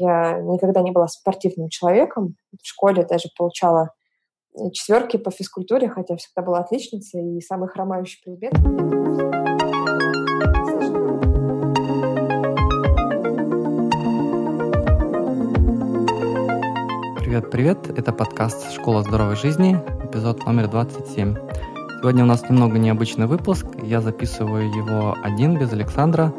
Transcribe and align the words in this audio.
Я 0.00 0.40
никогда 0.40 0.80
не 0.80 0.92
была 0.92 1.08
спортивным 1.08 1.68
человеком. 1.68 2.34
В 2.52 2.66
школе 2.66 3.04
даже 3.04 3.28
получала 3.36 3.90
четверки 4.72 5.18
по 5.18 5.30
физкультуре, 5.30 5.90
хотя 5.90 6.16
всегда 6.16 6.40
была 6.40 6.60
отличницей 6.60 7.36
и 7.36 7.40
самый 7.42 7.68
хромающий 7.68 8.18
предмет. 8.24 8.54
Привет-привет, 17.18 17.90
это 17.98 18.14
подкаст 18.14 18.72
«Школа 18.72 19.02
здоровой 19.02 19.36
жизни», 19.36 19.74
эпизод 20.02 20.46
номер 20.46 20.68
27. 20.68 21.34
Сегодня 22.00 22.24
у 22.24 22.26
нас 22.26 22.48
немного 22.48 22.78
необычный 22.78 23.26
выпуск, 23.26 23.66
я 23.82 24.00
записываю 24.00 24.66
его 24.74 25.14
один, 25.22 25.58
без 25.58 25.70
Александра. 25.74 26.32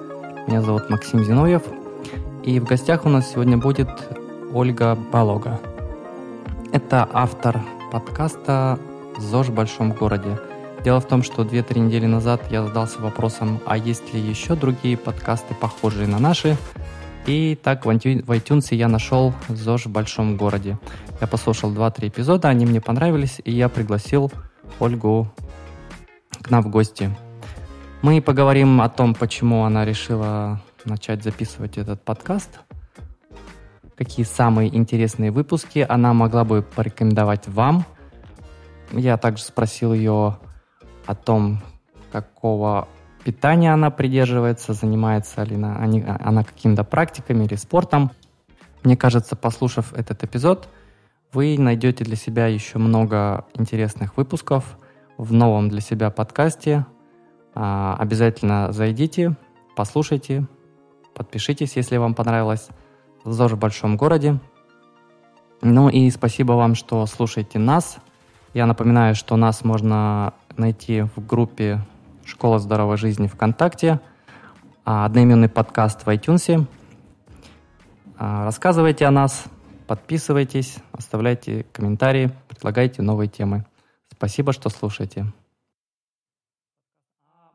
Меня 0.47 0.63
зовут 0.63 0.89
Максим 0.89 1.23
Зиновьев, 1.23 1.61
и 2.43 2.59
в 2.59 2.65
гостях 2.65 3.05
у 3.05 3.09
нас 3.09 3.31
сегодня 3.31 3.57
будет 3.57 3.89
Ольга 4.53 4.95
Балога. 5.11 5.59
Это 6.71 7.07
автор 7.13 7.61
подкаста 7.91 8.79
«ЗОЖ 9.17 9.49
в 9.49 9.53
большом 9.53 9.91
городе». 9.91 10.39
Дело 10.83 10.99
в 10.99 11.07
том, 11.07 11.21
что 11.21 11.43
2-3 11.43 11.79
недели 11.79 12.07
назад 12.07 12.41
я 12.49 12.63
задался 12.63 12.99
вопросом, 12.99 13.59
а 13.67 13.77
есть 13.77 14.13
ли 14.13 14.19
еще 14.19 14.55
другие 14.55 14.97
подкасты, 14.97 15.53
похожие 15.53 16.07
на 16.07 16.17
наши, 16.17 16.57
и 17.27 17.55
так 17.61 17.85
в 17.85 17.89
iTunes 17.89 18.73
я 18.73 18.87
нашел 18.87 19.33
«ЗОЖ 19.47 19.85
в 19.85 19.89
большом 19.89 20.37
городе». 20.37 20.79
Я 21.19 21.27
послушал 21.27 21.71
2-3 21.71 22.07
эпизода, 22.07 22.49
они 22.49 22.65
мне 22.65 22.81
понравились, 22.81 23.39
и 23.45 23.51
я 23.51 23.69
пригласил 23.69 24.31
Ольгу 24.79 25.31
к 26.41 26.49
нам 26.49 26.63
в 26.63 26.69
гости. 26.69 27.15
Мы 28.01 28.19
поговорим 28.19 28.81
о 28.81 28.89
том, 28.89 29.13
почему 29.13 29.63
она 29.63 29.85
решила 29.85 30.59
начать 30.85 31.23
записывать 31.23 31.77
этот 31.77 32.03
подкаст, 32.03 32.59
какие 33.95 34.25
самые 34.25 34.75
интересные 34.75 35.31
выпуски 35.31 35.85
она 35.87 36.13
могла 36.13 36.43
бы 36.43 36.61
порекомендовать 36.61 37.47
вам. 37.47 37.85
Я 38.91 39.17
также 39.17 39.43
спросил 39.43 39.93
ее 39.93 40.37
о 41.05 41.15
том, 41.15 41.61
какого 42.11 42.87
питания 43.23 43.73
она 43.73 43.89
придерживается, 43.89 44.73
занимается 44.73 45.43
ли 45.43 45.55
она, 45.55 46.17
она 46.19 46.43
какими-то 46.43 46.83
практиками 46.83 47.45
или 47.45 47.55
спортом. 47.55 48.11
Мне 48.83 48.97
кажется, 48.97 49.35
послушав 49.35 49.93
этот 49.93 50.23
эпизод, 50.23 50.67
вы 51.33 51.57
найдете 51.57 52.03
для 52.03 52.15
себя 52.15 52.47
еще 52.47 52.77
много 52.77 53.45
интересных 53.53 54.17
выпусков 54.17 54.77
в 55.17 55.31
новом 55.31 55.69
для 55.69 55.79
себя 55.79 56.09
подкасте. 56.09 56.85
А, 57.53 57.95
обязательно 57.99 58.71
зайдите, 58.71 59.37
послушайте, 59.75 60.47
Подпишитесь, 61.13 61.75
если 61.75 61.97
вам 61.97 62.13
понравилось 62.13 62.69
«ЗОЖ 63.23 63.53
в 63.53 63.57
большом 63.57 63.97
городе». 63.97 64.39
Ну 65.61 65.89
и 65.89 66.09
спасибо 66.09 66.53
вам, 66.53 66.73
что 66.73 67.05
слушаете 67.05 67.59
нас. 67.59 67.97
Я 68.53 68.65
напоминаю, 68.65 69.13
что 69.15 69.35
нас 69.35 69.63
можно 69.63 70.33
найти 70.57 71.03
в 71.03 71.25
группе 71.25 71.79
«Школа 72.25 72.59
здоровой 72.59 72.97
жизни» 72.97 73.27
ВКонтакте, 73.27 73.99
а, 74.83 75.05
одноименный 75.05 75.49
подкаст 75.49 76.05
в 76.05 76.09
iTunes. 76.09 76.65
А, 78.17 78.45
рассказывайте 78.45 79.05
о 79.05 79.11
нас, 79.11 79.45
подписывайтесь, 79.87 80.77
оставляйте 80.91 81.65
комментарии, 81.71 82.31
предлагайте 82.47 83.01
новые 83.01 83.27
темы. 83.27 83.65
Спасибо, 84.11 84.53
что 84.53 84.69
слушаете. 84.69 85.31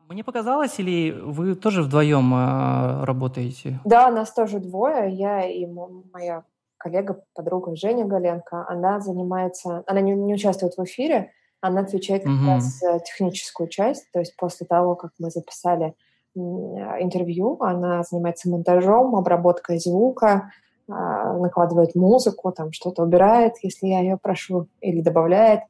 Мне 0.09 0.23
показалось, 0.23 0.79
или 0.79 1.11
вы 1.11 1.55
тоже 1.55 1.81
вдвоем 1.81 2.33
э, 2.33 3.03
работаете? 3.03 3.79
Да, 3.83 4.09
нас 4.09 4.31
тоже 4.31 4.59
двое. 4.59 5.11
Я 5.11 5.45
и 5.45 5.65
моя 5.65 6.43
коллега, 6.77 7.21
подруга 7.33 7.75
Женя 7.75 8.05
Галенко. 8.05 8.65
Она 8.69 9.01
занимается, 9.01 9.83
она 9.85 9.99
не, 9.99 10.13
не 10.13 10.33
участвует 10.33 10.75
в 10.77 10.83
эфире, 10.85 11.31
она 11.59 11.81
отвечает 11.81 12.23
как 12.23 12.31
угу. 12.31 12.47
раз 12.47 12.79
за 12.79 12.99
техническую 12.99 13.67
часть. 13.67 14.09
То 14.13 14.19
есть 14.19 14.35
после 14.37 14.65
того, 14.65 14.95
как 14.95 15.11
мы 15.19 15.29
записали 15.29 15.93
интервью, 16.35 17.57
она 17.61 18.03
занимается 18.03 18.49
монтажом, 18.49 19.15
обработкой 19.15 19.79
звука, 19.79 20.51
накладывает 20.87 21.95
музыку, 21.95 22.51
там 22.51 22.71
что-то 22.71 23.03
убирает, 23.03 23.53
если 23.61 23.87
я 23.87 23.99
ее 23.99 24.17
прошу, 24.17 24.67
или 24.79 25.01
добавляет, 25.01 25.61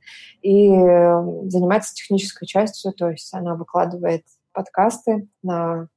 и 0.42 0.70
занимается 0.70 1.96
технической 1.96 2.48
частью, 2.48 2.94
то 2.94 3.10
есть 3.10 3.34
она 3.34 3.56
выкладывает 3.56 4.24
подкасты 4.58 5.28
на 5.44 5.88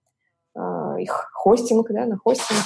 э, 0.55 0.61
их 1.01 1.31
хостинг, 1.33 1.91
да, 1.91 2.05
на 2.07 2.19
хостинг 2.19 2.61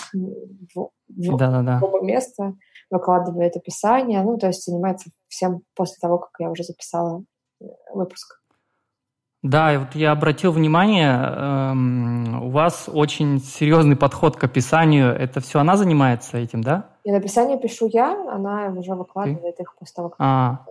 в, 0.74 0.90
в, 1.08 1.36
да, 1.36 1.50
да, 1.50 1.62
да. 1.62 1.78
оба 1.80 2.00
места, 2.02 2.54
выкладывает 2.90 3.56
описание, 3.56 4.22
ну, 4.22 4.36
то 4.36 4.48
есть 4.48 4.64
занимается 4.64 5.10
всем 5.28 5.62
после 5.74 5.96
того, 6.00 6.18
как 6.18 6.30
я 6.38 6.50
уже 6.50 6.64
записала 6.64 7.22
э, 7.60 7.64
выпуск. 7.92 8.40
Да, 9.44 9.74
и 9.74 9.76
вот 9.76 9.94
я 9.94 10.12
обратил 10.12 10.52
внимание, 10.52 11.12
эм, 11.12 12.44
у 12.44 12.48
вас 12.48 12.88
очень 12.90 13.40
серьезный 13.40 13.94
подход 13.94 14.36
к 14.38 14.44
описанию. 14.44 15.14
Это 15.14 15.40
все 15.40 15.60
она 15.60 15.76
занимается 15.76 16.38
этим, 16.38 16.62
да? 16.62 16.86
И 17.04 17.12
написание 17.12 17.60
пишу 17.60 17.86
я, 17.92 18.12
она 18.32 18.68
уже 18.68 18.94
выкладывает 18.94 19.56
Ты? 19.56 19.62
их 19.64 19.74
после 19.78 19.94
того, 19.94 20.08
как... 20.08 20.16
А, 20.18 20.64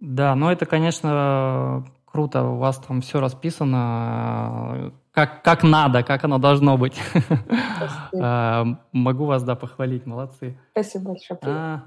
да, 0.00 0.34
но 0.34 0.50
это, 0.50 0.66
конечно, 0.66 1.84
круто. 2.06 2.42
У 2.42 2.56
вас 2.56 2.76
там 2.78 3.02
все 3.02 3.20
расписано, 3.20 4.92
как, 5.12 5.42
как 5.42 5.62
надо, 5.62 6.02
как 6.02 6.24
оно 6.24 6.38
должно 6.38 6.76
быть. 6.76 7.00
Э, 8.12 8.64
могу 8.92 9.26
вас, 9.26 9.44
да, 9.44 9.54
похвалить, 9.54 10.04
молодцы. 10.04 10.58
Спасибо 10.72 11.10
большое. 11.10 11.82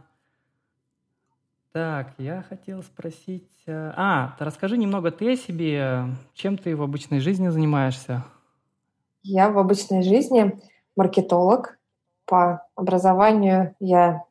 Так, 1.73 2.09
я 2.19 2.43
хотел 2.43 2.83
спросить... 2.83 3.49
Э, 3.65 3.93
а, 3.95 4.35
расскажи 4.37 4.77
немного 4.77 5.09
ты 5.09 5.33
о 5.33 5.35
себе. 5.35 6.03
Чем 6.35 6.55
ты 6.55 6.75
в 6.75 6.83
обычной 6.83 7.19
жизни 7.19 7.47
занимаешься? 7.47 8.23
Я 9.23 9.49
в 9.49 9.57
обычной 9.57 10.03
жизни 10.03 10.61
маркетолог. 10.95 11.79
По 12.25 12.67
образованию 12.75 13.75
я 13.79 14.23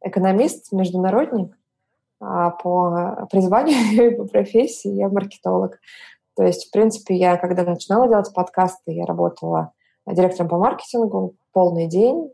экономист, 0.00 0.72
международник, 0.72 1.56
а 2.20 2.50
по 2.50 3.28
призванию 3.30 4.10
и 4.12 4.16
по 4.16 4.24
профессии 4.24 4.90
я 4.90 5.08
маркетолог. 5.08 5.78
То 6.34 6.42
есть, 6.42 6.66
в 6.66 6.72
принципе, 6.72 7.14
я, 7.14 7.36
когда 7.36 7.62
начинала 7.62 8.08
делать 8.08 8.34
подкасты, 8.34 8.90
я 8.90 9.06
работала 9.06 9.72
директором 10.06 10.48
по 10.48 10.58
маркетингу 10.58 11.34
полный 11.52 11.86
день, 11.86 12.30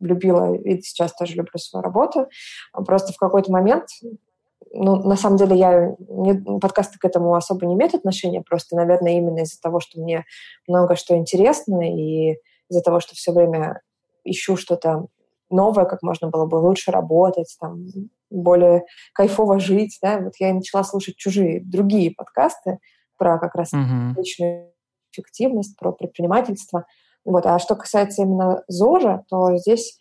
любила 0.00 0.54
и 0.54 0.80
сейчас 0.80 1.14
тоже 1.14 1.34
люблю 1.34 1.58
свою 1.58 1.82
работу. 1.82 2.28
Просто 2.72 3.12
в 3.12 3.16
какой-то 3.16 3.52
момент, 3.52 3.88
ну, 4.72 4.96
на 4.96 5.16
самом 5.16 5.36
деле, 5.36 5.56
я 5.56 5.96
не, 6.08 6.34
подкасты 6.58 6.98
к 6.98 7.04
этому 7.04 7.34
особо 7.34 7.66
не 7.66 7.74
имеют 7.74 7.94
отношения, 7.94 8.42
просто, 8.42 8.76
наверное, 8.76 9.18
именно 9.18 9.40
из-за 9.40 9.60
того, 9.60 9.80
что 9.80 10.00
мне 10.00 10.24
много 10.66 10.96
что 10.96 11.16
интересно, 11.16 11.82
и 11.82 12.36
из-за 12.70 12.82
того, 12.82 13.00
что 13.00 13.14
все 13.14 13.32
время 13.32 13.80
ищу 14.24 14.56
что-то 14.56 15.06
новое, 15.50 15.84
как 15.84 16.02
можно 16.02 16.28
было 16.28 16.46
бы 16.46 16.56
лучше 16.56 16.90
работать, 16.90 17.56
там, 17.60 17.86
более 18.30 18.84
кайфово 19.14 19.58
жить, 19.58 19.98
да, 20.02 20.18
вот 20.20 20.34
я 20.38 20.50
и 20.50 20.52
начала 20.52 20.84
слушать 20.84 21.16
чужие, 21.16 21.62
другие 21.64 22.12
подкасты 22.14 22.78
про 23.16 23.38
как 23.38 23.54
раз 23.54 23.72
uh-huh. 23.72 24.14
личную 24.16 24.70
эффективность, 25.12 25.76
про 25.76 25.92
предпринимательство. 25.92 26.86
Вот. 27.24 27.46
А 27.46 27.58
что 27.58 27.76
касается 27.76 28.22
именно 28.22 28.62
ЗОЖа, 28.68 29.24
то 29.28 29.56
здесь 29.56 30.00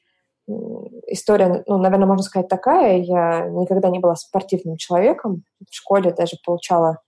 история, 1.07 1.63
ну, 1.68 1.78
наверное, 1.78 2.07
можно 2.07 2.23
сказать 2.23 2.47
такая. 2.47 3.00
Я 3.00 3.47
никогда 3.50 3.90
не 3.90 4.00
была 4.00 4.16
спортивным 4.16 4.78
человеком. 4.78 5.44
В 5.69 5.75
школе 5.75 6.13
даже 6.13 6.38
получала 6.45 7.00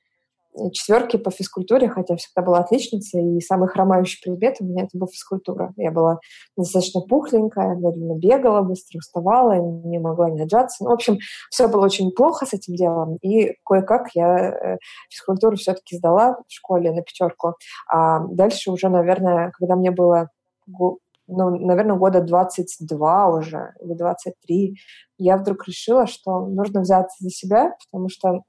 четверки 0.74 1.18
по 1.18 1.32
физкультуре, 1.32 1.90
хотя 1.90 2.16
всегда 2.16 2.42
была 2.42 2.60
отличницей, 2.60 3.38
и 3.38 3.42
самый 3.42 3.70
хромающий 3.70 4.20
предмет 4.24 4.58
у 4.60 4.66
меня 4.66 4.84
это 4.84 4.98
был 4.98 5.08
физкультура. 5.08 5.74
Я 5.78 5.92
была 5.92 6.20
достаточно 6.58 7.02
пухленькая, 7.02 7.76
медленно 7.76 8.18
бегала, 8.18 8.62
быстро 8.62 8.98
уставала, 8.98 9.54
не 9.54 10.00
могла 10.00 10.30
не 10.30 10.42
отжаться. 10.42 10.84
Ну, 10.84 10.90
в 10.90 10.94
общем, 10.94 11.20
все 11.50 11.68
было 11.68 11.86
очень 11.86 12.12
плохо 12.12 12.46
с 12.46 12.54
этим 12.54 12.76
делом, 12.76 13.18
и 13.22 13.56
кое-как 13.66 14.10
я 14.16 14.38
э, 14.38 14.78
физкультуру 15.10 15.56
все-таки 15.58 15.98
сдала 15.98 16.38
в 16.48 16.52
школе 16.54 16.92
на 16.92 17.02
пятерку. 17.02 17.56
А 17.88 18.20
дальше 18.20 18.72
уже, 18.72 18.90
наверное, 18.90 19.52
когда 19.58 19.76
мне 19.76 19.92
было 19.92 20.30
ну, 21.32 21.52
наверное, 21.52 21.96
года 21.96 22.22
22 22.22 23.28
уже, 23.28 23.74
или 23.82 23.94
23, 23.94 24.76
я 25.20 25.38
вдруг 25.38 25.68
решила, 25.68 26.08
что 26.08 26.46
нужно 26.48 26.82
взяться 26.82 27.16
за 27.20 27.30
себя, 27.30 27.76
потому 27.86 28.10
что 28.10 28.42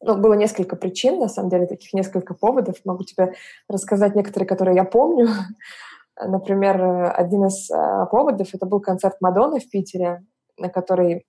ну, 0.00 0.16
было 0.16 0.34
несколько 0.34 0.76
причин, 0.76 1.18
на 1.18 1.28
самом 1.28 1.50
деле, 1.50 1.66
таких 1.66 1.92
несколько 1.92 2.34
поводов. 2.34 2.76
Могу 2.84 3.04
тебе 3.04 3.32
рассказать 3.68 4.14
некоторые, 4.14 4.46
которые 4.46 4.76
я 4.76 4.84
помню. 4.84 5.28
Например, 6.24 7.12
один 7.16 7.46
из 7.46 7.70
э, 7.70 8.06
поводов— 8.10 8.48
это 8.52 8.66
был 8.66 8.80
концерт 8.80 9.16
Мадонны 9.20 9.60
в 9.60 9.70
Питере, 9.70 10.24
на 10.56 10.68
который 10.68 11.26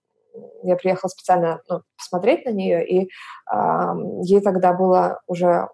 я 0.64 0.76
приехала 0.76 1.10
специально 1.10 1.62
ну, 1.70 1.82
посмотреть 1.98 2.46
на 2.46 2.52
нее, 2.52 2.88
и 2.88 3.04
э, 3.04 3.94
ей 4.24 4.42
тогда 4.42 4.74
было 4.74 5.22
уже 5.28 5.68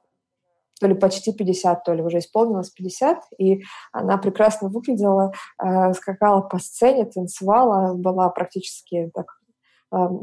то 0.79 0.87
ли 0.87 0.93
почти 0.93 1.33
50, 1.33 1.83
то 1.83 1.93
ли 1.93 2.01
уже 2.01 2.19
исполнилось 2.19 2.69
50, 2.69 3.17
и 3.37 3.61
она 3.91 4.17
прекрасно 4.17 4.69
выглядела, 4.69 5.31
э, 5.63 5.93
скакала 5.93 6.41
по 6.41 6.59
сцене, 6.59 7.05
танцевала, 7.05 7.93
была 7.93 8.29
практически 8.29 9.09
так 9.13 9.25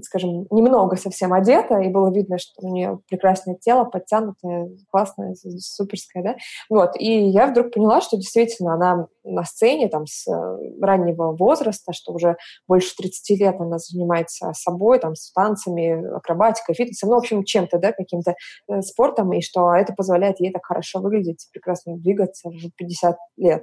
скажем, 0.02 0.46
немного 0.50 0.96
совсем 0.96 1.32
одета, 1.32 1.80
и 1.80 1.88
было 1.88 2.12
видно, 2.12 2.38
что 2.38 2.52
у 2.66 2.72
нее 2.72 3.00
прекрасное 3.08 3.56
тело, 3.56 3.84
подтянутое, 3.84 4.70
классное, 4.90 5.34
суперское, 5.58 6.22
да. 6.22 6.36
Вот, 6.68 6.92
и 6.98 7.26
я 7.28 7.46
вдруг 7.46 7.72
поняла, 7.72 8.00
что 8.00 8.16
действительно 8.16 8.74
она 8.74 9.06
на 9.24 9.44
сцене 9.44 9.88
там 9.88 10.06
с 10.06 10.26
э, 10.26 10.58
раннего 10.80 11.32
возраста, 11.36 11.92
что 11.92 12.12
уже 12.12 12.36
больше 12.66 12.94
30 12.96 13.40
лет 13.40 13.60
она 13.60 13.78
занимается 13.78 14.52
собой, 14.52 14.98
там, 14.98 15.14
с 15.14 15.32
танцами, 15.32 16.16
акробатикой, 16.16 16.74
фитнесом, 16.74 17.10
ну, 17.10 17.16
в 17.16 17.18
общем, 17.18 17.44
чем-то, 17.44 17.78
да, 17.78 17.92
каким-то 17.92 18.34
э, 18.68 18.82
спортом, 18.82 19.32
и 19.32 19.40
что 19.40 19.72
это 19.74 19.92
позволяет 19.92 20.40
ей 20.40 20.52
так 20.52 20.64
хорошо 20.64 21.00
выглядеть, 21.00 21.48
прекрасно 21.52 21.96
двигаться 21.96 22.48
в 22.48 22.70
50 22.76 23.16
лет. 23.36 23.62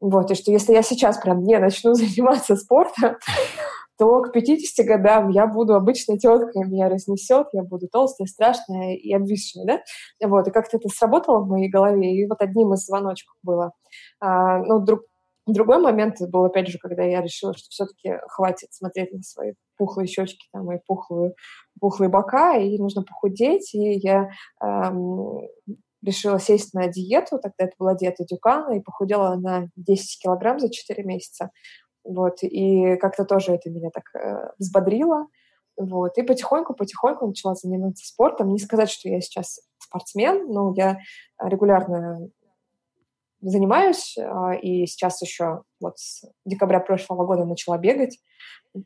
Вот, 0.00 0.30
и 0.30 0.34
что 0.34 0.50
если 0.50 0.72
я 0.72 0.82
сейчас 0.82 1.18
прям 1.18 1.44
не 1.44 1.58
начну 1.58 1.94
заниматься 1.94 2.56
спортом, 2.56 3.16
то 4.00 4.22
к 4.22 4.32
50 4.32 4.86
годам 4.86 5.28
я 5.28 5.46
буду 5.46 5.74
обычной 5.74 6.16
теткой, 6.16 6.64
меня 6.64 6.88
разнесет, 6.88 7.48
я 7.52 7.62
буду 7.62 7.86
толстая, 7.86 8.26
страшная 8.26 8.94
и 8.94 9.12
обвисшая, 9.12 9.66
да? 9.66 10.26
Вот, 10.26 10.48
и 10.48 10.50
как-то 10.50 10.78
это 10.78 10.88
сработало 10.88 11.40
в 11.40 11.48
моей 11.48 11.68
голове, 11.68 12.16
и 12.16 12.26
вот 12.26 12.40
одним 12.40 12.72
из 12.72 12.86
звоночков 12.86 13.36
было. 13.42 13.72
А, 14.18 14.56
ну, 14.60 14.80
друг, 14.80 15.02
другой 15.46 15.82
момент 15.82 16.16
был, 16.30 16.46
опять 16.46 16.68
же, 16.68 16.78
когда 16.78 17.02
я 17.02 17.20
решила, 17.20 17.52
что 17.52 17.66
все-таки 17.68 18.14
хватит 18.28 18.72
смотреть 18.72 19.12
на 19.12 19.22
свои 19.22 19.52
пухлые 19.76 20.06
щечки, 20.06 20.48
там, 20.50 20.72
и 20.72 20.78
пухлые, 20.86 21.34
пухлые 21.78 22.08
бока, 22.08 22.56
и 22.56 22.78
нужно 22.78 23.02
похудеть, 23.02 23.74
и 23.74 23.98
я 23.98 24.30
эм, 24.64 25.40
решила 26.02 26.40
сесть 26.40 26.72
на 26.72 26.88
диету, 26.88 27.38
тогда 27.38 27.66
это 27.66 27.74
была 27.78 27.94
диета 27.94 28.24
Дюкана, 28.24 28.78
и 28.78 28.80
похудела 28.80 29.34
на 29.36 29.68
10 29.76 30.22
килограмм 30.22 30.58
за 30.58 30.70
4 30.70 31.04
месяца. 31.04 31.50
Вот, 32.04 32.42
и 32.42 32.96
как-то 32.96 33.24
тоже 33.24 33.52
это 33.52 33.70
меня 33.70 33.90
так 33.90 34.04
э, 34.14 34.52
взбодрило. 34.58 35.26
Вот, 35.76 36.18
и 36.18 36.22
потихоньку-потихоньку 36.22 37.26
начала 37.26 37.54
заниматься 37.54 38.06
спортом. 38.06 38.52
Не 38.52 38.58
сказать, 38.58 38.90
что 38.90 39.08
я 39.08 39.20
сейчас 39.20 39.60
спортсмен, 39.78 40.46
но 40.48 40.74
я 40.76 40.98
регулярно 41.42 42.28
занимаюсь, 43.40 44.16
э, 44.18 44.60
и 44.60 44.86
сейчас 44.86 45.22
еще 45.22 45.62
вот 45.80 45.98
с 45.98 46.24
декабря 46.44 46.80
прошлого 46.80 47.24
года 47.24 47.44
начала 47.44 47.78
бегать, 47.78 48.18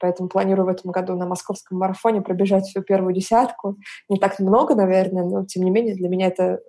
поэтому 0.00 0.28
планирую 0.28 0.66
в 0.66 0.70
этом 0.70 0.90
году 0.90 1.14
на 1.16 1.26
московском 1.26 1.78
марафоне 1.78 2.22
пробежать 2.22 2.64
всю 2.64 2.82
первую 2.82 3.14
десятку. 3.14 3.76
Не 4.08 4.18
так 4.18 4.38
много, 4.38 4.74
наверное, 4.74 5.24
но 5.24 5.44
тем 5.44 5.64
не 5.64 5.70
менее 5.70 5.94
для 5.94 6.08
меня 6.08 6.28
это 6.28 6.60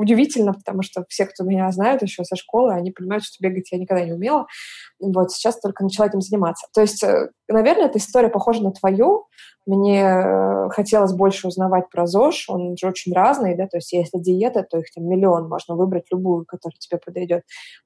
удивительно, 0.00 0.54
потому 0.54 0.82
что 0.82 1.04
все, 1.10 1.26
кто 1.26 1.44
меня 1.44 1.70
знают 1.72 2.00
еще 2.00 2.24
со 2.24 2.34
школы, 2.34 2.72
они 2.72 2.90
понимают, 2.90 3.22
что 3.22 3.36
бегать 3.38 3.70
я 3.70 3.78
никогда 3.78 4.02
не 4.02 4.14
умела. 4.14 4.46
Вот 4.98 5.30
сейчас 5.30 5.60
только 5.60 5.84
начала 5.84 6.06
этим 6.06 6.22
заниматься. 6.22 6.66
То 6.72 6.80
есть, 6.80 7.02
э, 7.04 7.28
наверное, 7.54 7.86
эта 7.86 7.98
история 7.98 8.28
похожа 8.28 8.62
на 8.62 8.72
твою. 8.72 9.26
Мне 9.66 10.02
э, 10.02 10.68
хотелось 10.70 11.12
больше 11.12 11.46
узнавать 11.46 11.90
про 11.90 12.06
ЗОЖ, 12.06 12.48
он 12.48 12.76
же 12.78 12.88
очень 12.88 13.12
разный, 13.12 13.54
да, 13.56 13.66
то 13.66 13.76
есть 13.76 13.92
если 13.92 14.18
диета, 14.18 14.62
то 14.62 14.78
их 14.78 14.86
там 14.94 15.06
миллион, 15.06 15.48
можно 15.48 15.74
выбрать 15.76 16.06
любую, 16.10 16.46
которая 16.46 16.76
тебе 16.78 16.98
подойдет. 16.98 17.42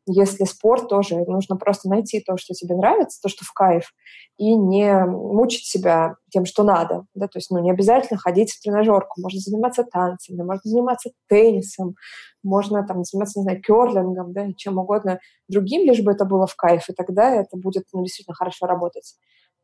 Если 0.07 0.45
спорт 0.45 0.89
тоже, 0.89 1.17
нужно 1.27 1.57
просто 1.57 1.89
найти 1.89 2.21
то, 2.21 2.37
что 2.37 2.55
тебе 2.55 2.77
нравится, 2.77 3.21
то, 3.21 3.29
что 3.29 3.45
в 3.45 3.53
кайф, 3.53 3.93
и 4.39 4.55
не 4.55 5.05
мучить 5.05 5.67
себя 5.67 6.15
тем, 6.31 6.45
что 6.47 6.63
надо, 6.63 7.07
да, 7.15 7.27
то 7.27 7.39
есть, 7.39 7.51
ну, 7.51 7.59
не 7.59 7.73
обязательно 7.73 8.19
ходить 8.19 8.53
в 8.53 8.63
тренажерку, 8.63 9.21
можно 9.21 9.41
заниматься 9.41 9.85
танцами, 9.85 10.43
можно 10.43 10.63
заниматься 10.65 11.11
теннисом, 11.29 11.97
можно 12.45 12.87
там 12.87 13.03
заниматься, 13.05 13.41
не 13.41 13.45
знаю, 13.45 13.61
керлингом, 13.61 14.33
да, 14.33 14.53
чем 14.57 14.79
угодно 14.79 15.19
другим, 15.49 15.83
лишь 15.87 16.03
бы 16.03 16.13
это 16.13 16.25
было 16.25 16.47
в 16.47 16.55
кайф, 16.55 16.89
и 16.89 16.93
тогда 16.93 17.31
это 17.35 17.57
будет, 17.57 17.85
ну, 17.93 18.03
действительно 18.03 18.35
хорошо 18.35 18.67
работать. 18.67 19.17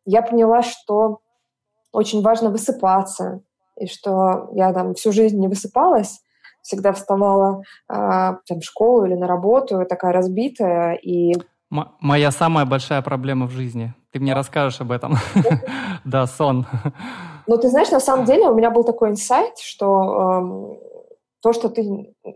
Я 0.05 0.23
поняла, 0.23 0.63
что 0.63 1.21
очень 1.93 2.23
важно 2.23 2.51
высыпаться, 2.51 3.43
и 3.77 3.87
что 3.87 4.51
я 4.53 4.73
там 4.73 4.95
всю 4.95 5.13
жизнь 5.13 5.39
не 5.39 5.49
высыпалась, 5.49 6.21
всегда 6.63 6.93
вставала 6.93 7.63
э, 7.89 7.95
там, 7.95 8.61
в 8.61 8.65
школу 8.65 9.07
или 9.07 9.15
на 9.15 9.27
работу, 9.27 9.85
такая 9.89 10.13
разбитая. 10.13 10.95
И... 10.95 11.35
М- 11.73 11.89
моя 12.01 12.31
самая 12.31 12.67
большая 12.67 13.03
проблема 13.03 13.47
в 13.47 13.51
жизни. 13.51 13.95
Ты 14.13 14.21
мне 14.21 14.35
расскажешь 14.35 14.81
об 14.81 14.93
этом. 14.93 15.17
Да, 16.05 16.27
сон. 16.27 16.67
Ну, 17.47 17.59
ты 17.59 17.69
знаешь, 17.69 17.91
на 17.91 18.01
самом 18.01 18.25
деле 18.25 18.49
у 18.49 18.55
меня 18.55 18.71
был 18.71 18.85
такой 18.85 19.11
инсайт, 19.11 19.59
что 19.59 20.39
эм, 20.41 20.79
то, 21.43 21.53
что 21.53 21.69
ты, 21.69 21.83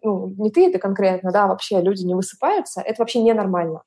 ну, 0.02 0.34
не 0.36 0.50
ты 0.50 0.68
это 0.68 0.78
конкретно, 0.78 1.30
да, 1.30 1.46
вообще 1.46 1.80
люди 1.80 2.04
не 2.04 2.14
высыпаются, 2.14 2.80
это 2.80 3.00
вообще 3.00 3.22
ненормально. 3.22 3.82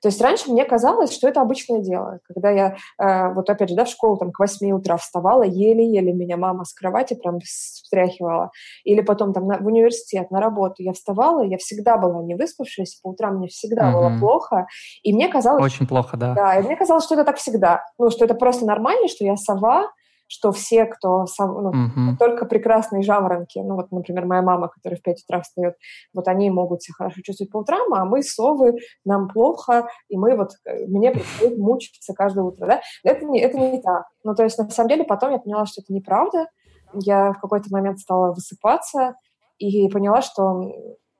То 0.00 0.08
есть 0.08 0.20
раньше 0.20 0.50
мне 0.50 0.64
казалось, 0.64 1.12
что 1.12 1.28
это 1.28 1.40
обычное 1.40 1.80
дело. 1.80 2.20
Когда 2.26 2.50
я, 2.50 2.76
э, 2.98 3.32
вот 3.34 3.48
опять 3.50 3.70
же, 3.70 3.74
да, 3.74 3.84
в 3.84 3.88
школу 3.88 4.16
там 4.16 4.32
к 4.32 4.38
8 4.38 4.72
утра 4.72 4.96
вставала, 4.96 5.42
еле-еле 5.42 6.12
меня 6.12 6.36
мама 6.36 6.64
с 6.64 6.72
кровати 6.72 7.14
прям 7.14 7.40
встряхивала. 7.40 8.50
Или 8.84 9.00
потом 9.00 9.32
там 9.32 9.46
на, 9.46 9.58
в 9.58 9.66
университет, 9.66 10.30
на 10.30 10.40
работу 10.40 10.82
я 10.82 10.92
вставала, 10.92 11.42
я 11.42 11.58
всегда 11.58 11.96
была 11.96 12.22
не 12.22 12.34
выспавшись, 12.34 13.00
по 13.02 13.08
утрам 13.08 13.36
мне 13.36 13.48
всегда 13.48 13.88
mm-hmm. 13.88 13.92
было 13.92 14.18
плохо. 14.18 14.66
И 15.02 15.12
мне 15.12 15.28
казалось... 15.28 15.64
Очень 15.64 15.86
плохо, 15.86 16.16
да. 16.16 16.34
Да, 16.34 16.58
и 16.58 16.62
мне 16.62 16.76
казалось, 16.76 17.04
что 17.04 17.14
это 17.14 17.24
так 17.24 17.36
всегда. 17.36 17.84
Ну, 17.98 18.10
что 18.10 18.24
это 18.24 18.34
просто 18.34 18.66
нормально, 18.66 19.08
что 19.08 19.24
я 19.24 19.36
сова, 19.36 19.88
что 20.32 20.50
все, 20.50 20.86
кто 20.86 21.26
ну, 21.38 21.68
угу. 21.68 22.16
только 22.18 22.46
прекрасные 22.46 23.02
жаворонки, 23.02 23.58
ну 23.58 23.74
вот, 23.74 23.92
например, 23.92 24.24
моя 24.24 24.40
мама, 24.40 24.68
которая 24.68 24.98
в 24.98 25.02
5 25.02 25.24
утра 25.24 25.42
встает, 25.42 25.74
вот 26.14 26.26
они 26.26 26.48
могут 26.48 26.82
себя 26.82 26.94
хорошо 26.96 27.20
чувствовать 27.22 27.52
по 27.52 27.58
утрам, 27.58 27.92
а 27.92 28.06
мы, 28.06 28.22
совы, 28.22 28.78
нам 29.04 29.28
плохо, 29.28 29.88
и 30.08 30.16
мы 30.16 30.34
вот, 30.34 30.52
э, 30.64 30.86
мне 30.86 31.10
предстоит 31.10 31.58
мучиться 31.58 32.14
каждое 32.14 32.44
утро, 32.44 32.66
да? 32.66 32.80
Это 33.04 33.26
не, 33.26 33.42
это 33.42 33.58
не 33.58 33.82
так. 33.82 34.06
Ну, 34.24 34.34
то 34.34 34.42
есть, 34.42 34.56
на 34.56 34.70
самом 34.70 34.88
деле, 34.88 35.04
потом 35.04 35.32
я 35.32 35.38
поняла, 35.38 35.66
что 35.66 35.82
это 35.82 35.92
неправда. 35.92 36.46
Я 36.94 37.32
в 37.32 37.40
какой-то 37.40 37.66
момент 37.70 37.98
стала 37.98 38.32
высыпаться 38.32 39.16
и 39.58 39.86
поняла, 39.90 40.22
что 40.22 40.62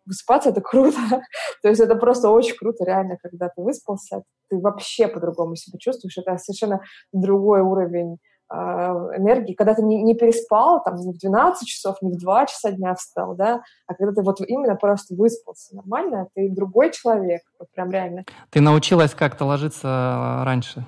высыпаться 0.07 0.49
это 0.49 0.63
круто. 0.63 0.97
То 1.63 1.69
есть 1.69 1.83
это 1.83 1.97
просто 1.97 2.31
очень 2.31 2.57
круто, 2.57 2.85
реально, 2.87 3.19
когда 3.23 3.51
ты 3.51 3.61
выспался, 3.61 4.23
ты 4.49 4.59
вообще 4.59 5.07
по-другому 5.07 5.55
себя 5.55 5.79
чувствуешь. 5.79 6.17
Это 6.17 6.39
совершенно 6.39 6.81
другой 7.13 7.61
уровень 7.61 8.17
энергии, 8.53 9.55
когда 9.55 9.75
ты 9.75 9.83
не, 9.83 10.03
не 10.03 10.15
переспал, 10.15 10.83
там, 10.83 10.97
не 10.97 11.13
в 11.13 11.19
12 11.19 11.67
часов, 11.67 11.97
не 12.03 12.13
в 12.13 12.19
2 12.19 12.47
часа 12.47 12.71
дня 12.71 12.95
встал, 12.95 13.35
да, 13.35 13.63
а 13.87 13.95
когда 13.95 14.13
ты 14.13 14.23
вот 14.23 14.41
именно 14.41 14.77
просто 14.77 15.15
выспался 15.15 15.75
нормально, 15.75 16.29
ты 16.35 16.51
другой 16.51 16.93
человек, 16.93 17.43
вот 17.59 17.71
прям 17.73 17.91
реально. 17.91 18.25
Ты 18.51 18.61
научилась 18.61 19.15
как-то 19.15 19.45
ложиться 19.45 19.89
а, 19.89 20.45
раньше? 20.45 20.87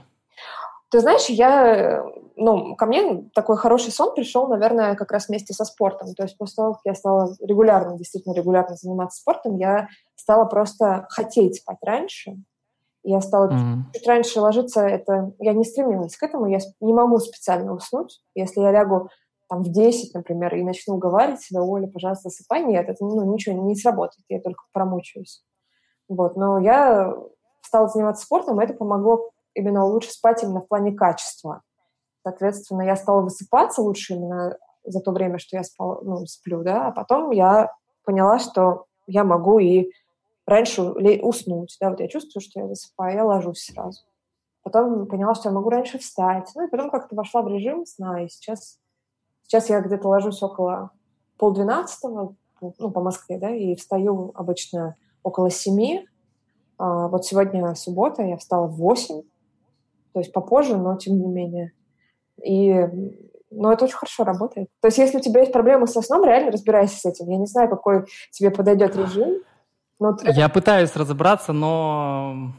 Ты 0.91 1.01
знаешь, 1.01 1.27
я, 1.27 2.05
ну, 2.37 2.77
ко 2.77 2.87
мне 2.87 3.29
такой 3.35 3.57
хороший 3.57 3.91
сон 3.91 4.15
пришел, 4.15 4.47
наверное, 4.47 4.95
как 4.95 5.11
раз 5.11 5.29
вместе 5.29 5.53
со 5.53 5.65
спортом. 5.65 6.15
То 6.15 6.23
есть 6.23 6.39
после 6.39 6.57
того, 6.57 6.75
как 6.75 6.83
я 6.85 6.95
стала 6.95 7.35
регулярно, 7.41 7.99
действительно 7.99 8.35
регулярно 8.35 8.77
заниматься 8.77 9.21
спортом, 9.21 9.57
я 9.57 9.89
стала 10.15 10.45
просто 10.45 11.07
хотеть 11.09 11.57
спать 11.57 11.79
раньше, 11.83 12.37
я 13.05 13.21
стала 13.21 13.49
mm-hmm. 13.49 13.93
чуть 13.93 14.07
раньше 14.07 14.41
ложиться, 14.41 14.81
это 14.81 15.33
я 15.39 15.53
не 15.53 15.65
стремилась 15.65 16.17
к 16.17 16.23
этому, 16.23 16.47
я 16.47 16.59
не 16.81 16.93
могу 16.93 17.19
специально 17.19 17.73
уснуть. 17.75 18.21
Если 18.35 18.61
я 18.61 18.73
лягу 18.73 19.11
там 19.49 19.63
в 19.63 19.71
10, 19.71 20.15
например, 20.15 20.55
и 20.55 20.63
начну 20.63 20.95
уговаривать 20.95 21.43
себя, 21.43 21.63
Оля, 21.63 21.87
пожалуйста, 21.87 22.31
засыпай, 22.31 22.65
нет, 22.65 22.89
это 22.89 23.05
ну, 23.05 23.31
ничего 23.31 23.63
не 23.63 23.75
сработает, 23.77 24.25
я 24.29 24.41
только 24.41 24.63
промучаюсь. 24.73 25.45
Вот, 26.09 26.37
но 26.37 26.59
я 26.59 27.15
стала 27.63 27.89
заниматься 27.89 28.25
спортом, 28.25 28.61
и 28.61 28.65
это 28.65 28.75
помогло 28.75 29.31
именно 29.55 29.85
лучше 29.85 30.11
спать 30.11 30.43
именно 30.43 30.61
в 30.61 30.69
плане 30.69 30.93
качества. 30.93 31.63
Соответственно, 32.23 32.83
я 32.83 32.97
стала 32.97 33.21
высыпаться 33.21 33.83
лучше 33.83 34.15
именно 34.15 34.57
за 34.83 35.01
то 35.01 35.13
время, 35.13 35.39
что 35.39 35.57
я 35.57 35.63
спал, 35.63 36.01
ну, 36.03 36.25
сплю, 36.27 36.63
да, 36.63 36.89
а 36.89 36.93
потом 36.93 37.31
я 37.31 37.71
поняла, 38.05 38.39
что 38.39 38.87
я 39.07 39.25
могу 39.25 39.59
и 39.59 39.91
раньше 40.47 40.83
уснуть, 40.83 41.77
да, 41.81 41.91
вот 41.91 42.01
я 42.01 42.09
чувствую, 42.09 42.43
что 42.43 42.61
я 42.61 42.69
засыпаю, 42.69 43.17
я 43.17 43.25
ложусь 43.25 43.65
сразу. 43.65 44.03
Потом 44.63 45.07
поняла, 45.07 45.35
что 45.35 45.51
я 45.51 45.55
могу 45.55 45.69
раньше 45.69 45.99
встать. 45.99 46.51
Ну 46.55 46.67
и 46.67 46.71
потом 46.71 46.91
как-то 46.91 47.15
вошла 47.15 47.43
в 47.43 47.49
режим 47.49 47.85
сна, 47.87 48.23
и 48.23 48.29
сейчас, 48.29 48.79
сейчас 49.43 49.69
я 49.69 49.81
где-то 49.81 50.09
ложусь 50.09 50.43
около 50.43 50.91
полдвенадцатого, 51.39 52.35
ну, 52.79 52.91
по 52.91 53.01
Москве, 53.01 53.39
да, 53.39 53.51
и 53.51 53.75
встаю 53.75 54.33
обычно 54.35 54.97
около 55.23 55.51
семи. 55.51 56.09
А 56.79 57.09
вот 57.09 57.27
сегодня 57.27 57.75
суббота, 57.75 58.23
я 58.23 58.37
встала 58.37 58.67
в 58.67 58.77
восемь, 58.77 59.23
то 60.13 60.21
есть 60.21 60.33
попозже, 60.33 60.77
но 60.77 60.97
тем 60.97 61.19
не 61.19 61.27
менее. 61.27 61.73
И 62.43 62.89
но 63.57 63.73
это 63.73 63.85
очень 63.85 63.97
хорошо 63.97 64.25
работает. 64.25 64.69
То 64.81 64.89
есть, 64.89 64.99
если 64.99 65.19
у 65.19 65.21
тебя 65.21 65.41
есть 65.41 65.53
проблемы 65.53 65.87
со 65.87 66.03
сном, 66.03 66.25
реально 66.25 66.51
разбирайся 66.51 66.99
с 66.99 67.05
этим. 67.05 67.31
Я 67.31 67.39
не 67.39 67.47
знаю, 67.47 67.69
какой 67.69 68.05
тебе 68.33 68.51
подойдет 68.51 68.97
режим. 68.97 69.43
Ну, 70.01 70.17
Я 70.35 70.49
пытаюсь 70.49 70.97
разобраться, 70.97 71.53
но 71.53 72.53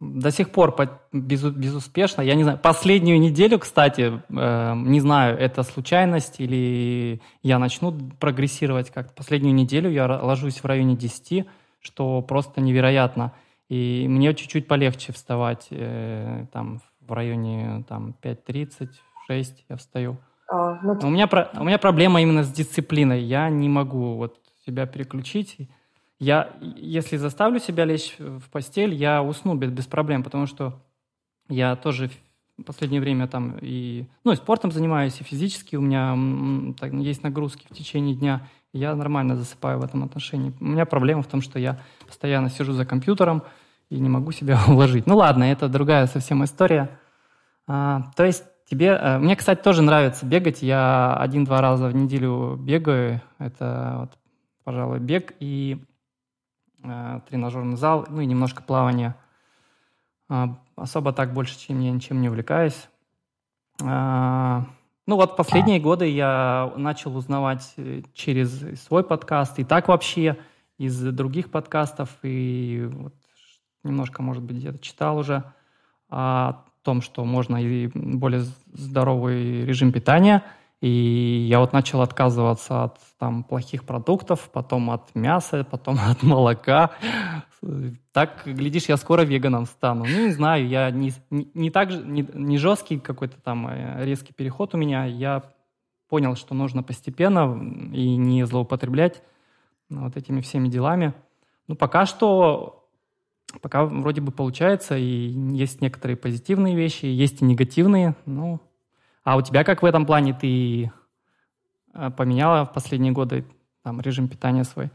до 0.00 0.30
сих 0.30 0.50
пор 0.50 0.76
без, 1.12 1.42
безуспешно. 1.42 2.22
Я 2.22 2.34
не 2.34 2.44
знаю, 2.44 2.58
последнюю 2.58 3.20
неделю, 3.20 3.58
кстати, 3.58 4.22
э, 4.28 4.74
не 4.76 5.00
знаю, 5.00 5.36
это 5.38 5.62
случайность 5.62 6.40
или 6.40 7.20
я 7.42 7.58
начну 7.58 7.92
прогрессировать 8.20 8.90
как-то. 8.90 9.14
Последнюю 9.14 9.54
неделю 9.54 9.90
я 9.90 10.06
ложусь 10.06 10.62
в 10.62 10.66
районе 10.66 10.96
10, 10.96 11.46
что 11.80 12.22
просто 12.22 12.60
невероятно. 12.60 13.32
И 13.68 14.06
мне 14.08 14.34
чуть-чуть 14.34 14.68
полегче 14.68 15.12
вставать, 15.12 15.66
э, 15.70 16.46
там, 16.52 16.80
в 17.00 17.12
районе 17.12 17.84
там, 17.88 18.14
5.30, 18.22 18.90
6 19.26 19.64
я 19.68 19.76
встаю. 19.76 20.16
А, 20.50 20.78
ну... 20.82 20.98
у, 21.02 21.10
меня, 21.10 21.28
у 21.58 21.64
меня 21.64 21.78
проблема 21.78 22.22
именно 22.22 22.44
с 22.44 22.52
дисциплиной. 22.52 23.20
Я 23.22 23.50
не 23.50 23.68
могу 23.68 24.14
вот 24.14 24.36
себя 24.64 24.86
переключить 24.86 25.56
я, 26.18 26.56
если 26.60 27.16
заставлю 27.16 27.60
себя 27.60 27.84
лечь 27.84 28.16
в 28.18 28.50
постель, 28.50 28.94
я 28.94 29.22
усну 29.22 29.54
без, 29.54 29.70
без 29.70 29.86
проблем, 29.86 30.22
потому 30.22 30.46
что 30.46 30.80
я 31.48 31.76
тоже 31.76 32.10
в 32.58 32.64
последнее 32.64 33.00
время 33.00 33.28
там 33.28 33.56
и, 33.60 34.06
ну, 34.24 34.32
и 34.32 34.36
спортом 34.36 34.72
занимаюсь, 34.72 35.20
и 35.20 35.24
физически 35.24 35.76
у 35.76 35.80
меня 35.80 36.74
так, 36.78 36.92
есть 36.92 37.22
нагрузки 37.22 37.66
в 37.70 37.74
течение 37.74 38.16
дня, 38.16 38.48
я 38.72 38.94
нормально 38.94 39.36
засыпаю 39.36 39.78
в 39.78 39.84
этом 39.84 40.04
отношении. 40.04 40.52
У 40.60 40.64
меня 40.64 40.84
проблема 40.84 41.22
в 41.22 41.26
том, 41.26 41.40
что 41.40 41.58
я 41.58 41.78
постоянно 42.06 42.50
сижу 42.50 42.72
за 42.72 42.84
компьютером 42.84 43.42
и 43.88 43.98
не 43.98 44.08
могу 44.08 44.32
себя 44.32 44.58
уложить. 44.68 45.06
Ну 45.06 45.16
ладно, 45.16 45.44
это 45.44 45.68
другая 45.68 46.06
совсем 46.06 46.44
история. 46.44 46.98
А, 47.66 48.10
то 48.16 48.24
есть 48.24 48.44
тебе... 48.68 48.92
А, 48.94 49.18
мне, 49.18 49.36
кстати, 49.36 49.62
тоже 49.62 49.82
нравится 49.82 50.26
бегать. 50.26 50.62
Я 50.62 51.16
один-два 51.16 51.60
раза 51.60 51.88
в 51.88 51.94
неделю 51.94 52.56
бегаю. 52.56 53.22
Это, 53.38 53.96
вот, 54.00 54.18
пожалуй, 54.64 54.98
бег. 54.98 55.34
И 55.40 55.78
тренажерный 56.82 57.76
зал, 57.76 58.06
ну 58.08 58.20
и 58.20 58.26
немножко 58.26 58.62
плавания. 58.62 59.16
А, 60.28 60.56
особо 60.76 61.12
так 61.12 61.32
больше 61.32 61.58
чем 61.58 61.80
я 61.80 61.90
ничем 61.90 62.20
не 62.20 62.28
увлекаюсь. 62.28 62.88
А, 63.82 64.64
ну 65.06 65.16
вот 65.16 65.36
последние 65.36 65.80
годы 65.80 66.08
я 66.08 66.72
начал 66.76 67.16
узнавать 67.16 67.72
э, 67.76 68.02
через 68.12 68.80
свой 68.82 69.02
подкаст 69.04 69.58
и 69.58 69.64
так 69.64 69.88
вообще 69.88 70.38
из 70.76 71.00
других 71.00 71.50
подкастов 71.50 72.10
и 72.22 72.88
вот 72.92 73.14
немножко, 73.84 74.22
может 74.22 74.42
быть, 74.42 74.58
где-то 74.58 74.78
читал 74.78 75.18
уже 75.18 75.44
о 76.10 76.64
том, 76.82 77.02
что 77.02 77.24
можно 77.24 77.56
и 77.56 77.88
более 77.94 78.44
здоровый 78.72 79.64
режим 79.64 79.92
питания– 79.92 80.42
и 80.80 81.46
я 81.48 81.58
вот 81.58 81.72
начал 81.72 82.02
отказываться 82.02 82.84
от 82.84 82.98
там 83.18 83.42
плохих 83.42 83.84
продуктов, 83.84 84.48
потом 84.52 84.90
от 84.90 85.12
мяса, 85.14 85.66
потом 85.68 85.98
от 86.08 86.22
молока. 86.22 86.92
Так, 88.12 88.42
глядишь, 88.44 88.88
я 88.88 88.96
скоро 88.96 89.22
веганом 89.22 89.66
стану. 89.66 90.04
Ну, 90.04 90.26
не 90.26 90.32
знаю, 90.32 90.68
я 90.68 90.90
не, 90.90 91.12
не, 91.30 91.50
не 91.54 91.70
так 91.70 91.90
не, 91.90 92.24
не 92.32 92.58
жесткий 92.58 93.00
какой-то 93.00 93.40
там 93.40 93.66
э, 93.66 94.04
резкий 94.04 94.32
переход 94.32 94.74
у 94.74 94.78
меня. 94.78 95.04
Я 95.06 95.42
понял, 96.08 96.36
что 96.36 96.54
нужно 96.54 96.84
постепенно 96.84 97.52
и 97.92 98.16
не 98.16 98.46
злоупотреблять 98.46 99.22
вот 99.90 100.16
этими 100.16 100.40
всеми 100.40 100.68
делами. 100.68 101.14
Ну, 101.66 101.74
пока 101.74 102.06
что, 102.06 102.88
пока 103.60 103.84
вроде 103.84 104.20
бы 104.20 104.30
получается, 104.30 104.96
и 104.96 105.04
есть 105.04 105.80
некоторые 105.80 106.16
позитивные 106.16 106.76
вещи, 106.76 107.06
есть 107.06 107.42
и 107.42 107.44
негативные. 107.44 108.14
Ну, 108.24 108.60
а 109.28 109.36
у 109.36 109.42
тебя 109.42 109.62
как 109.62 109.82
в 109.82 109.84
этом 109.84 110.06
плане 110.06 110.32
ты 110.32 110.90
э, 111.94 112.10
поменяла 112.16 112.64
в 112.64 112.72
последние 112.72 113.12
годы 113.12 113.44
там, 113.84 114.00
режим 114.00 114.26
питания 114.26 114.64
свой? 114.64 114.90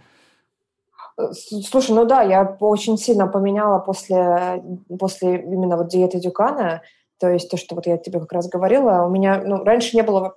Слушай, 1.32 1.92
ну 1.92 2.06
да, 2.06 2.24
я 2.24 2.58
очень 2.60 2.98
сильно 2.98 3.28
поменяла 3.28 3.78
после, 3.78 4.64
после 5.00 5.40
именно 5.40 5.78
вот 5.78 5.90
диеты 5.90 6.20
Дюкана. 6.20 6.82
То 7.20 7.30
есть 7.30 7.52
то, 7.52 7.58
что 7.58 7.76
вот 7.76 7.86
я 7.86 7.98
тебе 7.98 8.20
как 8.20 8.34
раз 8.34 8.50
говорила, 8.50 9.06
у 9.06 9.10
меня 9.12 9.40
ну, 9.46 9.64
раньше 9.64 9.96
не 9.96 10.02
было, 10.02 10.36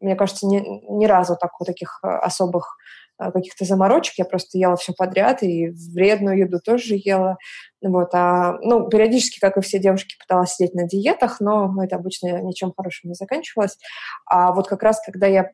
мне 0.00 0.16
кажется, 0.16 0.46
ни, 0.46 0.84
ни 0.92 1.06
разу 1.06 1.34
так, 1.40 1.52
таких 1.64 2.00
э, 2.02 2.08
особых 2.08 2.76
каких-то 3.18 3.64
заморочек, 3.64 4.14
я 4.18 4.24
просто 4.24 4.58
ела 4.58 4.76
все 4.76 4.92
подряд, 4.92 5.42
и 5.42 5.70
вредную 5.94 6.38
еду 6.38 6.58
тоже 6.64 6.94
ела. 6.96 7.36
Вот, 7.82 8.14
а, 8.14 8.58
ну, 8.62 8.88
периодически, 8.88 9.38
как 9.40 9.56
и 9.56 9.60
все 9.60 9.78
девушки, 9.78 10.16
пыталась 10.18 10.54
сидеть 10.54 10.74
на 10.74 10.86
диетах, 10.86 11.40
но 11.40 11.72
это 11.82 11.96
обычно 11.96 12.40
ничем 12.42 12.72
хорошим 12.76 13.10
не 13.10 13.14
заканчивалось. 13.14 13.78
А 14.26 14.52
вот 14.52 14.68
как 14.68 14.82
раз, 14.82 15.00
когда 15.04 15.26
я 15.26 15.50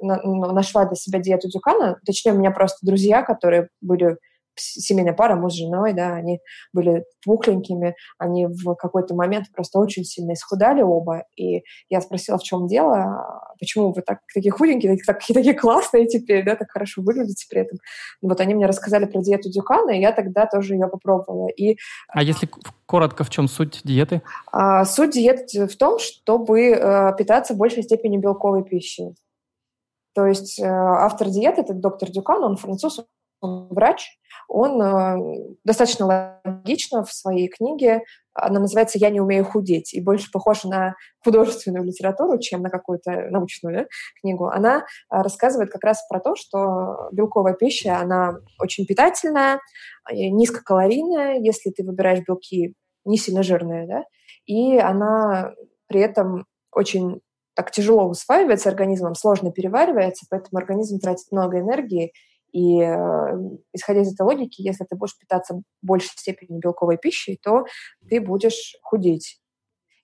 нашла 0.00 0.84
для 0.84 0.96
себя 0.96 1.18
диету 1.18 1.48
Дюкана, 1.48 1.98
точнее, 2.06 2.32
у 2.32 2.38
меня 2.38 2.50
просто 2.50 2.86
друзья, 2.86 3.22
которые 3.22 3.68
были 3.80 4.16
семейная 4.58 5.12
пара, 5.12 5.36
муж 5.36 5.52
с 5.52 5.56
женой, 5.56 5.92
да, 5.92 6.14
они 6.14 6.40
были 6.72 7.04
пухленькими, 7.24 7.94
они 8.18 8.46
в 8.46 8.74
какой-то 8.74 9.14
момент 9.14 9.46
просто 9.54 9.78
очень 9.78 10.04
сильно 10.04 10.32
исхудали 10.32 10.82
оба, 10.82 11.24
и 11.36 11.62
я 11.88 12.00
спросила, 12.00 12.38
в 12.38 12.42
чем 12.42 12.66
дело, 12.66 13.52
почему 13.58 13.92
вы 13.92 14.02
так, 14.02 14.20
такие 14.32 14.50
худенькие, 14.50 14.96
такие, 15.06 15.34
такие 15.34 15.54
классные 15.54 16.06
теперь, 16.06 16.44
да, 16.44 16.56
так 16.56 16.70
хорошо 16.70 17.02
выглядите 17.02 17.46
при 17.50 17.62
этом. 17.62 17.78
Вот 18.22 18.40
они 18.40 18.54
мне 18.54 18.66
рассказали 18.66 19.04
про 19.04 19.20
диету 19.20 19.50
Дюкана, 19.50 19.90
и 19.90 20.00
я 20.00 20.12
тогда 20.12 20.46
тоже 20.46 20.74
ее 20.74 20.88
попробовала. 20.88 21.48
И, 21.48 21.76
а 22.08 22.22
если 22.22 22.48
коротко, 22.86 23.24
в 23.24 23.30
чем 23.30 23.48
суть 23.48 23.80
диеты? 23.84 24.22
А, 24.52 24.84
суть 24.84 25.10
диеты 25.10 25.66
в 25.66 25.76
том, 25.76 25.98
чтобы 25.98 26.60
э, 26.60 27.12
питаться 27.16 27.54
в 27.54 27.56
большей 27.56 27.82
степени 27.82 28.16
белковой 28.16 28.64
пищей. 28.64 29.14
То 30.14 30.26
есть 30.26 30.58
э, 30.58 30.66
автор 30.66 31.28
диеты, 31.28 31.60
это 31.60 31.74
доктор 31.74 32.10
Дюкан, 32.10 32.42
он 32.42 32.56
француз, 32.56 33.00
он 33.40 33.68
врач, 33.68 34.18
он 34.48 34.80
э, 34.82 35.56
достаточно 35.62 36.40
логично 36.42 37.04
в 37.04 37.12
своей 37.12 37.48
книге, 37.48 38.02
она 38.32 38.60
называется 38.60 38.98
«Я 38.98 39.10
не 39.10 39.20
умею 39.20 39.44
худеть», 39.44 39.92
и 39.92 40.00
больше 40.00 40.30
похожа 40.32 40.68
на 40.68 40.94
художественную 41.22 41.84
литературу, 41.84 42.38
чем 42.38 42.62
на 42.62 42.70
какую-то 42.70 43.28
научную 43.30 43.88
книгу. 44.20 44.46
Она 44.46 44.78
э, 44.78 44.82
рассказывает 45.10 45.70
как 45.70 45.84
раз 45.84 46.04
про 46.08 46.20
то, 46.20 46.34
что 46.34 47.10
белковая 47.12 47.54
пища, 47.54 47.98
она 47.98 48.38
очень 48.58 48.86
питательная, 48.86 49.60
низкокалорийная, 50.10 51.40
если 51.40 51.70
ты 51.70 51.84
выбираешь 51.84 52.24
белки 52.26 52.74
не 53.04 53.18
сильно 53.18 53.42
жирные, 53.42 53.86
да, 53.86 54.04
и 54.46 54.78
она 54.78 55.52
при 55.88 56.00
этом 56.00 56.46
очень 56.72 57.20
так 57.54 57.70
тяжело 57.70 58.08
усваивается 58.08 58.68
организмом, 58.68 59.14
сложно 59.14 59.50
переваривается, 59.50 60.26
поэтому 60.30 60.58
организм 60.58 61.00
тратит 61.00 61.32
много 61.32 61.58
энергии, 61.58 62.12
и 62.52 62.80
э, 62.80 62.96
исходя 63.72 64.00
из 64.00 64.12
этой 64.12 64.22
логики, 64.22 64.62
если 64.62 64.84
ты 64.84 64.96
будешь 64.96 65.18
питаться 65.18 65.60
большей 65.82 66.08
степени 66.16 66.58
белковой 66.58 66.96
пищей, 66.98 67.38
то 67.42 67.64
ты 68.08 68.20
будешь 68.20 68.76
худеть. 68.82 69.38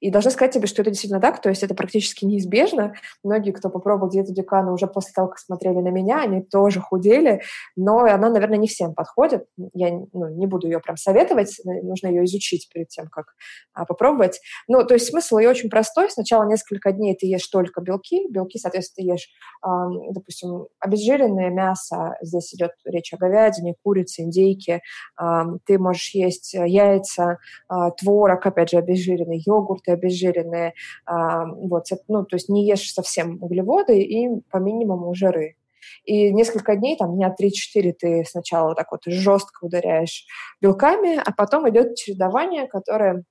И 0.05 0.11
должна 0.11 0.31
сказать 0.31 0.53
тебе, 0.53 0.67
что 0.67 0.83
это 0.83 0.91
действительно 0.91 1.19
так, 1.19 1.41
то 1.41 1.49
есть 1.49 1.63
это 1.63 1.75
практически 1.75 2.27
неизбежно. 2.27 2.93
Многие, 3.23 3.53
кто 3.53 3.71
попробовал 3.71 4.11
диету 4.11 4.35
Дюкана 4.35 4.71
уже 4.71 4.87
после 4.87 5.15
того, 5.15 5.29
как 5.29 5.39
смотрели 5.39 5.79
на 5.79 5.89
меня, 5.89 6.21
они 6.21 6.43
тоже 6.43 6.79
худели, 6.79 7.41
но 7.75 8.01
она, 8.01 8.29
наверное, 8.29 8.59
не 8.59 8.69
всем 8.69 8.93
подходит. 8.93 9.47
Я 9.73 9.93
ну, 10.13 10.29
не 10.29 10.47
буду 10.47 10.67
ее 10.67 10.81
прям 10.81 10.99
советовать, 10.99 11.59
нужно 11.65 12.09
ее 12.09 12.27
изучить 12.27 12.69
перед 12.71 12.89
тем, 12.89 13.07
как 13.07 13.29
а, 13.73 13.87
попробовать. 13.87 14.43
Ну, 14.69 14.85
то 14.85 14.93
есть 14.93 15.07
смысл 15.07 15.39
ее 15.39 15.49
очень 15.49 15.71
простой. 15.71 16.11
Сначала 16.11 16.45
несколько 16.45 16.93
дней 16.93 17.17
ты 17.17 17.27
ешь 17.27 17.49
только 17.49 17.81
белки, 17.81 18.29
белки, 18.29 18.59
соответственно, 18.59 19.07
ты 19.07 19.11
ешь, 19.11 19.31
а, 19.63 19.89
допустим, 20.11 20.67
обезжиренное 20.81 21.49
мясо, 21.49 22.19
здесь 22.21 22.53
идет 22.53 22.73
речь 22.85 23.15
о 23.15 23.17
говядине, 23.17 23.75
курице, 23.83 24.21
индейке, 24.21 24.83
а, 25.17 25.47
ты 25.65 25.79
можешь 25.79 26.15
есть 26.15 26.53
яйца, 26.53 27.39
а, 27.71 27.91
творог, 27.93 28.45
опять 28.45 28.69
же, 28.69 28.77
обезжиренный 28.77 29.43
йогурт, 29.47 29.94
обезжиренные, 29.95 30.75
вот, 31.07 31.87
ну, 32.09 32.25
то 32.25 32.37
есть 32.37 32.49
не 32.49 32.67
ешь 32.67 32.93
совсем 32.93 33.43
углеводы 33.43 34.01
и 34.01 34.41
по 34.51 34.59
минимуму 34.59 35.15
жиры. 35.15 35.57
И 36.05 36.33
несколько 36.33 36.77
дней, 36.77 36.97
там, 36.97 37.15
дня 37.17 37.35
3-4 37.39 37.93
ты 37.93 38.25
сначала 38.25 38.75
так 38.75 38.91
вот 38.93 39.03
жестко 39.07 39.65
ударяешь 39.65 40.27
белками, 40.61 41.21
а 41.25 41.33
потом 41.33 41.69
идет 41.69 41.97
чередование, 41.97 42.67
которое 42.67 43.25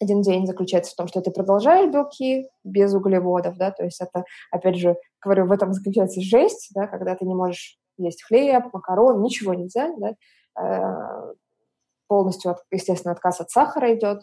один 0.00 0.20
день 0.22 0.46
заключается 0.46 0.92
в 0.92 0.96
том, 0.96 1.06
что 1.06 1.20
ты 1.20 1.30
продолжаешь 1.30 1.92
белки 1.92 2.48
без 2.64 2.92
углеводов, 2.92 3.56
да, 3.56 3.70
то 3.70 3.84
есть 3.84 4.00
это, 4.00 4.24
опять 4.50 4.76
же, 4.76 4.96
говорю, 5.22 5.46
в 5.46 5.52
этом 5.52 5.72
заключается 5.72 6.20
жесть, 6.20 6.70
да, 6.74 6.86
когда 6.86 7.14
ты 7.14 7.24
не 7.24 7.34
можешь 7.34 7.78
есть 7.98 8.24
хлеб, 8.24 8.64
макарон, 8.72 9.22
ничего 9.22 9.54
нельзя, 9.54 9.90
да, 9.96 10.14
э, 10.60 11.34
полностью, 12.08 12.56
естественно, 12.70 13.12
отказ 13.12 13.40
от 13.40 13.50
сахара 13.50 13.94
идет, 13.94 14.22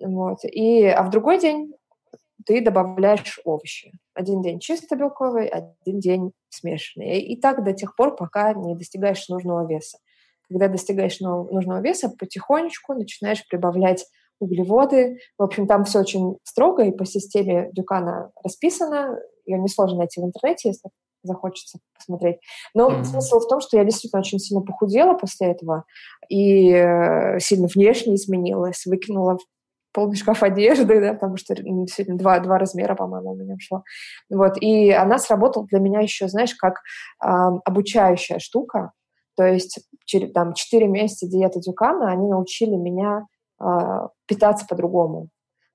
вот. 0.00 0.38
И, 0.44 0.84
а 0.84 1.02
в 1.02 1.10
другой 1.10 1.38
день 1.38 1.72
ты 2.46 2.60
добавляешь 2.60 3.40
овощи. 3.44 3.92
Один 4.14 4.42
день 4.42 4.60
чисто 4.60 4.96
белковый, 4.96 5.48
один 5.48 6.00
день 6.00 6.32
смешанный. 6.50 7.20
И 7.20 7.40
так 7.40 7.64
до 7.64 7.72
тех 7.72 7.96
пор, 7.96 8.16
пока 8.16 8.52
не 8.54 8.74
достигаешь 8.74 9.28
нужного 9.28 9.66
веса. 9.66 9.98
Когда 10.48 10.68
достигаешь 10.68 11.20
нужного 11.20 11.80
веса, 11.80 12.10
потихонечку 12.10 12.94
начинаешь 12.94 13.46
прибавлять 13.48 14.04
углеводы. 14.40 15.18
В 15.38 15.42
общем, 15.42 15.66
там 15.66 15.84
все 15.84 16.00
очень 16.00 16.36
строго 16.44 16.84
и 16.84 16.92
по 16.92 17.06
системе 17.06 17.70
Дюкана 17.72 18.30
расписано. 18.42 19.18
Ее 19.46 19.58
несложно 19.58 19.98
найти 19.98 20.20
в 20.20 20.24
интернете, 20.24 20.68
если 20.68 20.90
захочется 21.22 21.78
посмотреть. 21.94 22.36
Но 22.74 22.90
mm-hmm. 22.90 23.04
смысл 23.04 23.40
в 23.40 23.48
том, 23.48 23.60
что 23.60 23.78
я 23.78 23.84
действительно 23.84 24.20
очень 24.20 24.38
сильно 24.38 24.62
похудела 24.62 25.14
после 25.14 25.52
этого 25.52 25.84
и 26.28 26.70
э, 26.70 27.38
сильно 27.40 27.66
внешне 27.74 28.14
изменилась, 28.14 28.84
выкинула 28.84 29.38
полный 29.94 30.16
шкаф 30.16 30.42
одежды, 30.42 31.00
да, 31.00 31.14
потому 31.14 31.36
что 31.36 31.54
действительно 31.54 32.18
два, 32.18 32.40
два 32.40 32.58
размера, 32.58 32.94
по-моему, 32.94 33.30
у 33.30 33.36
меня 33.36 33.54
шло. 33.60 33.84
Вот, 34.28 34.60
и 34.60 34.90
она 34.90 35.18
сработала 35.18 35.66
для 35.66 35.78
меня 35.78 36.00
еще, 36.00 36.28
знаешь, 36.28 36.54
как 36.54 36.80
э, 37.24 37.28
обучающая 37.64 38.40
штука. 38.40 38.90
То 39.36 39.44
есть 39.44 39.78
через, 40.04 40.32
там, 40.32 40.52
4 40.52 40.86
месяца 40.88 41.26
диеты 41.26 41.60
Дюкана, 41.60 42.10
они 42.10 42.28
научили 42.28 42.74
меня 42.74 43.26
э, 43.60 43.64
питаться 44.26 44.66
по-другому. 44.68 45.28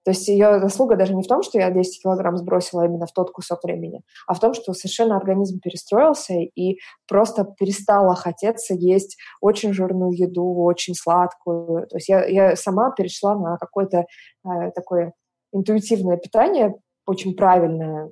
То 0.06 0.12
есть 0.12 0.28
ее 0.28 0.60
заслуга 0.60 0.96
даже 0.96 1.14
не 1.14 1.24
в 1.24 1.28
том, 1.28 1.44
что 1.44 1.60
я 1.60 1.70
10 1.72 2.02
килограмм 2.02 2.38
сбросила 2.38 2.86
именно 2.86 3.06
в 3.06 3.12
тот 3.12 3.32
кусок 3.32 3.64
времени, 3.64 4.02
а 4.28 4.34
в 4.34 4.40
том, 4.40 4.54
что 4.54 4.74
совершенно 4.74 5.18
организм 5.18 5.60
перестроился 5.60 6.34
и 6.34 6.78
просто 7.08 7.46
перестала 7.58 8.16
хотеться 8.16 8.74
есть 8.74 9.18
очень 9.42 9.74
жирную 9.74 10.12
еду, 10.12 10.64
очень 10.64 10.96
сладкую. 10.96 11.88
То 11.88 11.98
есть 11.98 12.10
я, 12.10 12.26
я 12.26 12.56
сама 12.56 12.92
перешла 12.92 13.36
на 13.36 13.58
какое-то 13.58 14.06
э, 14.46 14.72
такое 14.74 15.14
интуитивное 15.52 16.18
питание, 16.18 16.76
очень 17.06 17.36
правильное, 17.36 18.12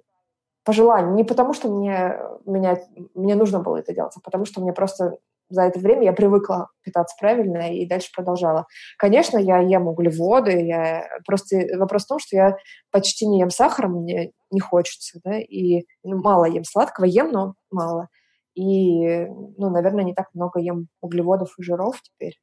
по 0.67 0.73
желанию. 0.73 1.13
Не 1.13 1.23
потому, 1.23 1.53
что 1.53 1.69
мне, 1.69 2.19
меня, 2.45 2.77
мне 3.15 3.35
нужно 3.35 3.59
было 3.59 3.77
это 3.77 3.93
делать, 3.93 4.13
а 4.17 4.19
потому 4.21 4.43
что 4.43 4.59
мне 4.59 4.73
просто 4.73 5.17
за 5.49 5.63
это 5.63 5.79
время 5.79 6.03
я 6.03 6.13
привыкла 6.13 6.69
питаться 6.83 7.15
правильно 7.19 7.73
и 7.73 7.87
дальше 7.87 8.09
продолжала. 8.15 8.65
Конечно, 8.97 9.37
я 9.37 9.59
ем 9.59 9.87
углеводы, 9.87 10.65
я... 10.65 11.07
просто 11.25 11.57
вопрос 11.77 12.05
в 12.05 12.07
том, 12.07 12.19
что 12.19 12.35
я 12.35 12.57
почти 12.91 13.27
не 13.27 13.39
ем 13.39 13.49
сахар, 13.49 13.87
мне 13.87 14.31
не 14.51 14.59
хочется, 14.59 15.19
да, 15.23 15.39
и 15.39 15.83
ну, 16.03 16.21
мало 16.21 16.45
ем 16.45 16.63
сладкого, 16.63 17.05
ем, 17.05 17.31
но 17.31 17.53
мало. 17.71 18.09
И, 18.55 19.25
ну, 19.25 19.69
наверное, 19.69 20.03
не 20.03 20.13
так 20.13 20.27
много 20.33 20.59
ем 20.59 20.87
углеводов 21.01 21.53
и 21.57 21.63
жиров 21.63 22.01
теперь. 22.01 22.37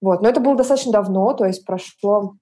Вот, 0.00 0.20
но 0.20 0.28
это 0.28 0.40
было 0.40 0.56
достаточно 0.56 0.92
давно, 0.92 1.32
то 1.32 1.44
есть 1.44 1.64
прошло, 1.64 2.34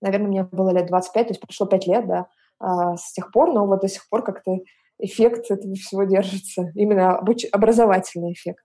наверное, 0.00 0.28
мне 0.28 0.44
было 0.44 0.70
лет 0.70 0.88
25, 0.88 1.28
то 1.28 1.30
есть 1.30 1.40
прошло 1.40 1.66
5 1.66 1.86
лет, 1.86 2.06
да, 2.08 2.26
а, 2.58 2.96
с 2.96 3.12
тех 3.12 3.30
пор, 3.30 3.52
но 3.52 3.66
вот 3.66 3.80
до 3.80 3.88
сих 3.88 4.08
пор 4.08 4.24
как-то 4.24 4.58
эффект 4.98 5.50
этого 5.50 5.74
всего 5.74 6.04
держится, 6.04 6.72
именно 6.74 7.16
образовательный 7.52 8.32
эффект. 8.32 8.63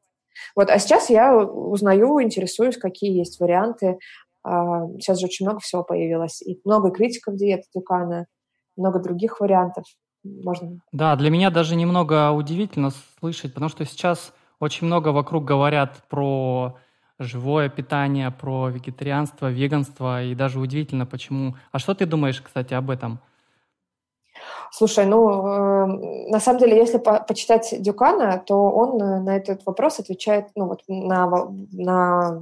Вот, 0.55 0.69
а 0.69 0.79
сейчас 0.79 1.09
я 1.09 1.37
узнаю, 1.37 2.21
интересуюсь, 2.21 2.77
какие 2.77 3.17
есть 3.17 3.39
варианты. 3.39 3.97
А, 4.43 4.87
сейчас 4.99 5.19
же 5.19 5.25
очень 5.25 5.45
много 5.45 5.59
всего 5.59 5.83
появилось. 5.83 6.41
И 6.41 6.59
много 6.65 6.91
критиков 6.91 7.35
диеты 7.35 7.63
Дюкана, 7.73 8.27
много 8.77 8.99
других 8.99 9.39
вариантов. 9.39 9.85
Можно. 10.23 10.79
Да, 10.91 11.15
для 11.15 11.29
меня 11.29 11.49
даже 11.49 11.75
немного 11.75 12.31
удивительно 12.31 12.91
слышать, 13.19 13.53
потому 13.53 13.69
что 13.69 13.85
сейчас 13.85 14.33
очень 14.59 14.87
много 14.87 15.09
вокруг 15.09 15.45
говорят 15.45 16.03
про 16.09 16.77
живое 17.19 17.69
питание, 17.69 18.31
про 18.31 18.69
вегетарианство, 18.69 19.51
веганство, 19.51 20.23
и 20.23 20.35
даже 20.35 20.59
удивительно, 20.59 21.05
почему. 21.05 21.55
А 21.71 21.79
что 21.79 21.93
ты 21.93 22.05
думаешь, 22.05 22.41
кстати, 22.41 22.73
об 22.73 22.89
этом? 22.89 23.19
Слушай, 24.71 25.05
ну, 25.05 25.47
э, 25.47 26.29
на 26.29 26.39
самом 26.39 26.59
деле, 26.59 26.77
если 26.77 26.97
по 26.99 27.19
почитать 27.19 27.73
Дюкана, 27.79 28.41
то 28.45 28.69
он 28.69 29.01
э, 29.01 29.19
на 29.19 29.35
этот 29.35 29.65
вопрос 29.65 29.99
отвечает, 29.99 30.49
ну, 30.55 30.67
вот 30.67 30.83
на, 30.87 31.49
на 31.71 32.41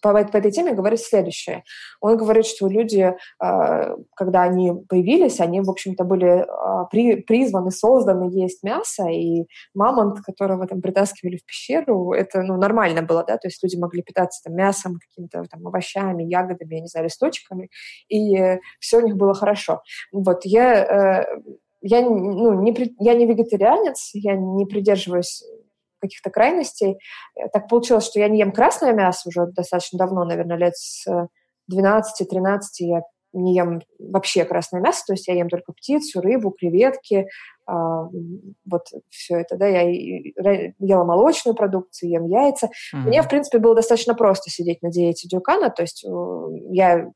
по, 0.00 0.12
по 0.12 0.36
этой 0.36 0.50
теме 0.50 0.72
говорит 0.72 1.00
следующее. 1.00 1.64
Он 2.00 2.16
говорит, 2.16 2.46
что 2.46 2.68
люди, 2.68 3.14
а, 3.38 3.94
когда 4.14 4.42
они 4.42 4.72
появились, 4.88 5.40
они, 5.40 5.60
в 5.60 5.70
общем-то, 5.70 6.04
были 6.04 6.44
а, 6.46 6.84
при, 6.84 7.16
призваны, 7.16 7.70
созданы 7.70 8.30
есть 8.32 8.62
мясо, 8.62 9.08
и 9.08 9.46
мамонт, 9.74 10.20
которого 10.20 10.66
там 10.66 10.80
притаскивали 10.80 11.36
в 11.36 11.44
пещеру, 11.44 12.12
это 12.12 12.42
ну, 12.42 12.56
нормально 12.56 13.02
было, 13.02 13.24
да, 13.26 13.36
то 13.36 13.48
есть 13.48 13.62
люди 13.62 13.76
могли 13.76 14.02
питаться 14.02 14.42
там, 14.44 14.54
мясом, 14.54 14.98
какими-то 14.98 15.44
там 15.50 15.66
овощами, 15.66 16.24
ягодами, 16.24 16.74
я 16.74 16.80
не 16.80 16.88
знаю, 16.88 17.04
листочками, 17.06 17.70
и 18.08 18.58
все 18.80 18.98
у 18.98 19.06
них 19.06 19.16
было 19.16 19.34
хорошо. 19.34 19.82
Вот, 20.12 20.44
я 20.44 21.24
э, 21.24 21.40
я, 21.82 22.00
ну, 22.00 22.62
не, 22.62 22.94
я 23.00 23.14
не 23.14 23.26
вегетарианец, 23.26 24.10
я 24.14 24.36
не 24.36 24.66
придерживаюсь 24.66 25.42
каких-то 26.02 26.30
крайностей. 26.30 26.98
Э, 27.36 27.48
так 27.52 27.68
получилось, 27.68 28.04
что 28.04 28.18
я 28.18 28.28
не 28.28 28.40
ем 28.40 28.52
красное 28.52 28.92
мясо 28.92 29.28
уже 29.28 29.46
достаточно 29.46 29.98
давно, 29.98 30.24
наверное, 30.24 30.56
лет 30.58 30.76
с 30.76 31.06
12-13 31.72 32.60
я 32.80 33.02
не 33.32 33.54
ем 33.56 33.80
вообще 33.98 34.44
красное 34.44 34.82
мясо, 34.82 35.04
то 35.06 35.14
есть 35.14 35.26
я 35.26 35.34
ем 35.34 35.48
только 35.48 35.72
птицу, 35.72 36.20
рыбу, 36.20 36.50
креветки, 36.50 37.14
э, 37.24 37.72
вот 37.72 38.82
все 39.08 39.36
это, 39.36 39.56
да, 39.56 39.66
я 39.66 39.82
ела 40.78 41.04
молочную 41.04 41.54
продукцию, 41.54 42.10
ем 42.10 42.26
яйца. 42.26 42.66
Mm-hmm. 42.66 42.98
Мне, 42.98 43.22
в 43.22 43.28
принципе, 43.28 43.58
было 43.58 43.74
достаточно 43.74 44.14
просто 44.14 44.50
сидеть 44.50 44.82
на 44.82 44.90
диете 44.90 45.28
Дюкана, 45.28 45.70
то 45.70 45.82
есть 45.82 46.04
э, 46.04 46.08
я 46.70 47.10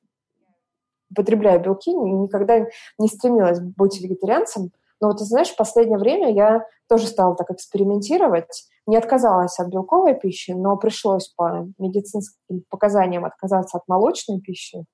употребляю 1.11 1.61
белки, 1.61 1.93
никогда 1.93 2.67
не 2.99 3.09
стремилась 3.09 3.61
быть 3.61 4.01
вегетарианцем, 4.01 4.71
но 5.01 5.09
вот 5.09 5.19
ты 5.19 5.25
знаешь, 5.25 5.51
в 5.51 5.57
последнее 5.57 5.99
время 5.99 6.33
я 6.33 6.65
тоже 6.89 7.07
стала 7.07 7.35
так 7.35 7.51
экспериментировать, 7.51 8.65
не 8.87 8.97
отказалась 8.97 9.59
от 9.59 9.69
белковой 9.69 10.15
пищи, 10.15 10.53
но 10.53 10.77
пришлось 10.77 11.29
по 11.29 11.67
медицинским 11.79 12.63
показаниям 12.71 13.25
отказаться 13.25 13.79
от 13.79 13.89
молочной 13.89 14.41
пищи. 14.41 14.85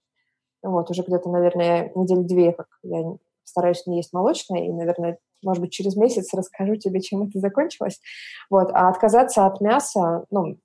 Вот, 0.62 0.90
уже 0.90 1.02
где-то, 1.02 1.28
наверное, 1.28 1.92
недели 1.94 2.22
две, 2.22 2.52
как 2.52 2.66
я 2.82 3.02
стараюсь 3.44 3.86
не 3.86 3.96
есть 3.96 4.12
молочное, 4.12 4.64
и, 4.64 4.72
наверное, 4.72 5.18
может 5.42 5.60
быть, 5.60 5.72
через 5.72 5.96
месяц 5.96 6.32
расскажу 6.32 6.76
тебе, 6.76 7.00
чем 7.00 7.24
это 7.24 7.38
закончилось. 7.40 8.00
Вот, 8.48 8.70
а 8.72 8.88
отказаться 8.88 9.46
от 9.46 9.60
мяса, 9.60 10.24
ну, 10.30 10.56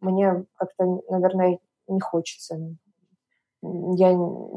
мне 0.00 0.44
как-то, 0.54 1.02
наверное, 1.10 1.58
не 1.88 2.00
хочется. 2.00 2.58
Я, 3.60 4.10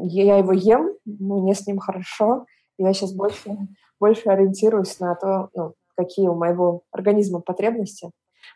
я 0.03 0.37
его 0.37 0.53
ем, 0.53 0.93
мне 1.05 1.55
с 1.55 1.65
ним 1.65 1.79
хорошо, 1.79 2.45
я 2.77 2.93
сейчас 2.93 3.13
больше, 3.13 3.57
больше 4.01 4.29
ориентируюсь 4.29 4.99
на 4.99 5.15
то, 5.15 5.49
ну, 5.53 5.73
какие 5.95 6.27
у 6.27 6.35
моего 6.35 6.81
организма 6.91 7.39
потребности. 7.39 8.09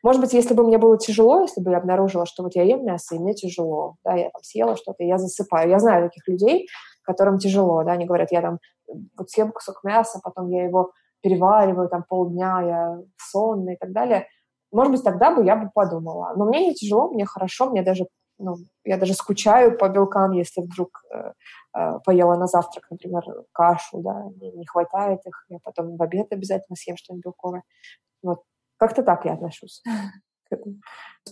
Может 0.03 0.21
быть, 0.21 0.33
если 0.33 0.53
бы 0.53 0.63
мне 0.63 0.77
было 0.77 0.97
тяжело, 0.97 1.41
если 1.41 1.61
бы 1.61 1.71
я 1.71 1.77
обнаружила, 1.77 2.25
что 2.25 2.43
вот 2.43 2.55
я 2.55 2.63
ем 2.63 2.83
мясо, 2.83 3.15
и 3.15 3.19
мне 3.19 3.33
тяжело, 3.33 3.95
да, 4.03 4.15
я 4.15 4.29
там 4.31 4.41
съела 4.41 4.75
что-то, 4.75 5.03
я 5.03 5.17
засыпаю. 5.17 5.69
Я 5.69 5.79
знаю 5.79 6.09
таких 6.09 6.27
людей, 6.27 6.67
которым 7.03 7.37
тяжело, 7.37 7.83
да, 7.83 7.93
они 7.93 8.05
говорят, 8.05 8.31
я 8.31 8.41
там 8.41 8.57
вот 9.17 9.29
съем 9.29 9.51
кусок 9.51 9.83
мяса, 9.83 10.19
потом 10.23 10.49
я 10.49 10.65
его 10.65 10.91
перевариваю 11.21 11.87
там 11.89 12.03
полдня, 12.07 12.61
я 12.61 12.99
сонный 13.17 13.75
и 13.75 13.77
так 13.77 13.91
далее. 13.91 14.27
Может 14.71 14.91
быть, 14.91 15.03
тогда 15.03 15.31
бы 15.31 15.45
я 15.45 15.55
бы 15.55 15.69
подумала. 15.73 16.33
Но 16.35 16.45
мне 16.45 16.67
не 16.67 16.73
тяжело, 16.73 17.09
мне 17.09 17.25
хорошо, 17.25 17.69
мне 17.69 17.81
даже 17.81 18.07
ну, 18.37 18.55
я 18.83 18.97
даже 18.97 19.13
скучаю 19.13 19.77
по 19.77 19.89
белкам, 19.89 20.31
если 20.31 20.61
вдруг 20.61 21.03
э, 21.13 21.33
э, 21.77 21.99
поела 22.03 22.35
на 22.35 22.47
завтрак, 22.47 22.85
например, 22.89 23.23
кашу, 23.51 23.99
да, 24.01 24.25
мне 24.35 24.51
не 24.51 24.65
хватает 24.65 25.21
их, 25.25 25.45
я 25.49 25.59
потом 25.63 25.97
в 25.97 26.01
обед 26.01 26.27
обязательно 26.31 26.75
съем 26.75 26.97
что-нибудь 26.97 27.25
белковое. 27.25 27.63
Вот. 28.21 28.43
Как-то 28.77 29.03
так 29.03 29.25
я 29.25 29.33
отношусь 29.33 29.81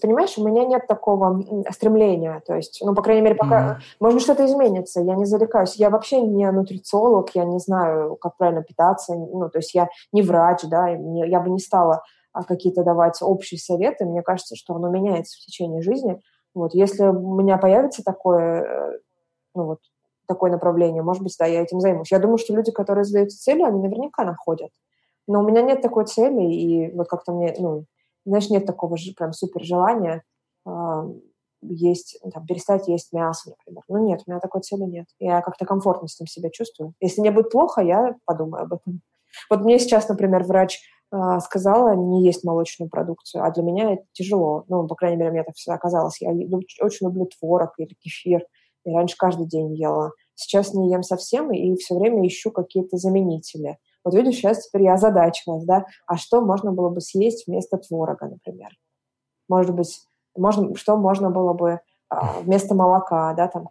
Понимаешь, 0.02 0.38
у 0.38 0.48
меня 0.48 0.66
нет 0.66 0.88
такого 0.88 1.40
стремления, 1.70 2.42
то 2.48 2.56
есть, 2.56 2.82
ну, 2.84 2.96
по 2.96 3.04
крайней 3.04 3.22
мере, 3.22 3.36
пока, 3.36 3.74
mm-hmm. 3.74 3.84
может 4.00 4.22
что-то 4.22 4.46
изменится, 4.46 5.02
я 5.02 5.14
не 5.14 5.26
зарекаюсь. 5.26 5.76
Я 5.76 5.92
вообще 5.92 6.20
не 6.22 6.50
нутрициолог, 6.52 7.30
я 7.36 7.46
не 7.46 7.60
знаю, 7.60 8.16
как 8.16 8.36
правильно 8.38 8.64
питаться, 8.64 9.14
ну, 9.14 9.50
то 9.50 9.60
есть 9.60 9.76
я 9.76 9.90
не 10.12 10.24
врач, 10.24 10.64
да, 10.64 10.88
я 10.88 11.40
бы 11.40 11.52
не 11.52 11.60
стала 11.60 12.02
а, 12.34 12.44
какие-то 12.44 12.84
давать 12.84 13.22
общие 13.22 13.60
советы, 13.60 14.06
мне 14.06 14.24
кажется, 14.24 14.56
что 14.56 14.74
оно 14.74 14.90
меняется 14.90 15.38
в 15.38 15.46
течение 15.46 15.84
жизни, 15.84 16.20
вот, 16.54 16.74
если 16.74 17.04
у 17.06 17.36
меня 17.36 17.58
появится 17.58 18.04
такое, 18.04 18.64
э, 18.64 19.00
ну 19.56 19.66
вот, 19.66 19.80
такое 20.28 20.52
направление, 20.52 21.04
может 21.04 21.24
быть, 21.24 21.36
да, 21.38 21.46
я 21.46 21.62
этим 21.62 21.80
займусь. 21.80 22.12
Я 22.12 22.20
думаю, 22.20 22.38
что 22.38 22.54
люди, 22.54 22.72
которые 22.72 23.04
задаются 23.04 23.40
целью, 23.40 23.66
они 23.66 23.82
наверняка 23.82 24.24
находят. 24.24 24.72
Но 25.28 25.40
у 25.40 25.48
меня 25.48 25.62
нет 25.62 25.82
такой 25.82 26.06
цели, 26.06 26.44
и 26.44 26.92
вот 26.96 27.08
как-то 27.08 27.32
мне, 27.32 27.56
ну, 27.58 27.86
знаешь, 28.26 28.50
нет 28.50 28.66
такого 28.66 28.98
же 28.98 29.14
прям 29.14 29.34
супер 29.34 29.64
желания 29.64 30.24
э, 30.66 30.72
есть, 31.62 32.20
там, 32.34 32.46
перестать 32.46 32.88
есть 32.88 33.14
мясо, 33.14 33.52
например. 33.52 33.84
Ну 33.88 34.06
нет, 34.06 34.22
у 34.26 34.32
меня 34.32 34.40
такой 34.40 34.62
цели 34.62 34.84
нет. 34.84 35.06
Я 35.20 35.42
как-то 35.42 35.66
комфортно 35.66 36.08
с 36.08 36.20
ним 36.20 36.28
себя 36.28 36.50
чувствую. 36.50 36.94
Если 37.00 37.22
мне 37.22 37.32
будет 37.32 37.52
плохо, 37.52 37.82
я 37.82 38.16
подумаю 38.26 38.64
об 38.64 38.74
этом. 38.74 39.02
Вот 39.50 39.62
мне 39.62 39.80
сейчас, 39.80 40.08
например, 40.10 40.44
врач 40.44 40.80
а, 40.80 40.93
сказала 41.42 41.96
не 41.96 42.26
есть 42.26 42.44
молочную 42.44 42.90
продукцию, 42.90 43.44
а 43.44 43.52
для 43.52 43.64
меня 43.64 43.94
это 43.94 44.04
тяжело. 44.14 44.66
Ну, 44.68 44.88
по 44.88 44.96
крайней 44.96 45.18
мере, 45.18 45.32
мне 45.32 45.44
так 45.44 45.56
всегда 45.56 45.78
казалось. 45.78 46.22
Я 46.22 46.32
очень 46.82 47.08
люблю 47.08 47.28
творог 47.28 47.74
или 47.78 47.94
кефир. 48.00 48.46
Я 48.86 48.98
раньше 48.98 49.16
каждый 49.18 49.48
день 49.48 49.74
ела. 49.76 50.12
Сейчас 50.36 50.74
не 50.74 50.92
ем 50.92 51.04
совсем 51.04 51.52
и 51.52 51.76
все 51.78 51.98
время 51.98 52.26
ищу 52.28 52.52
какие-то 52.52 52.98
заменители. 52.98 53.78
Вот 54.04 54.14
видишь, 54.16 54.36
сейчас 54.36 54.68
теперь 54.68 54.84
я 54.84 54.96
озадачилась, 54.96 55.64
да, 55.66 55.86
а 56.08 56.18
что 56.18 56.42
можно 56.42 56.72
было 56.72 56.90
бы 56.90 57.00
съесть 57.00 57.48
вместо 57.48 57.78
творога, 57.78 58.28
например? 58.28 58.70
Может 59.48 59.74
быть, 59.74 60.02
можно, 60.36 60.76
что 60.76 60.98
можно 60.98 61.30
было 61.30 61.54
бы 61.54 61.80
а, 62.10 62.40
вместо 62.42 62.76
молока, 62.76 63.34
да, 63.34 63.48
там, 63.48 63.70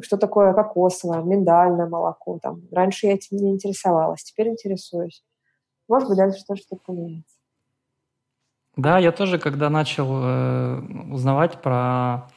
что 0.00 0.16
такое 0.16 0.54
кокосовое, 0.54 1.22
миндальное 1.22 1.86
молоко, 1.86 2.38
там. 2.42 2.62
Раньше 2.70 3.08
я 3.08 3.14
этим 3.14 3.36
не 3.36 3.50
интересовалась, 3.50 4.22
теперь 4.24 4.48
интересуюсь. 4.48 5.22
Может 5.88 6.08
быть, 6.08 6.18
дальше 6.18 6.44
тоже 6.46 6.62
что-то 6.62 6.82
поменяется. 6.86 7.36
Да, 8.76 8.98
я 8.98 9.12
тоже, 9.12 9.38
когда 9.38 9.70
начал 9.70 10.08
э, 10.22 10.80
узнавать 11.10 11.62
про 11.62 12.28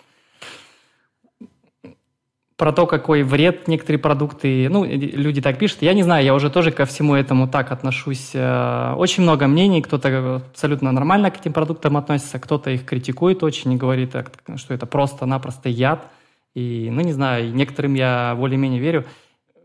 про 2.57 2.71
то, 2.73 2.87
какой 2.87 3.21
вред 3.21 3.67
некоторые 3.67 3.99
продукты, 3.99 4.67
ну, 4.67 4.83
люди 4.83 5.41
так 5.41 5.59
пишут. 5.59 5.83
Я 5.83 5.93
не 5.93 6.01
знаю, 6.01 6.25
я 6.25 6.33
уже 6.33 6.49
тоже 6.49 6.71
ко 6.71 6.85
всему 6.85 7.13
этому 7.13 7.47
так 7.47 7.71
отношусь. 7.71 8.31
Э, 8.33 8.93
очень 8.97 9.23
много 9.23 9.47
мнений, 9.47 9.81
кто-то 9.83 10.37
абсолютно 10.37 10.91
нормально 10.91 11.29
к 11.29 11.39
этим 11.39 11.53
продуктам 11.53 11.97
относится, 11.97 12.39
кто-то 12.39 12.71
их 12.71 12.83
критикует 12.83 13.43
очень 13.43 13.73
и 13.73 13.77
говорит, 13.77 14.15
что 14.55 14.73
это 14.73 14.87
просто-напросто 14.87 15.69
яд. 15.69 16.07
И, 16.55 16.89
ну, 16.91 17.01
не 17.01 17.13
знаю, 17.13 17.53
некоторым 17.53 17.93
я 17.93 18.35
более-менее 18.35 18.81
верю. 18.81 19.05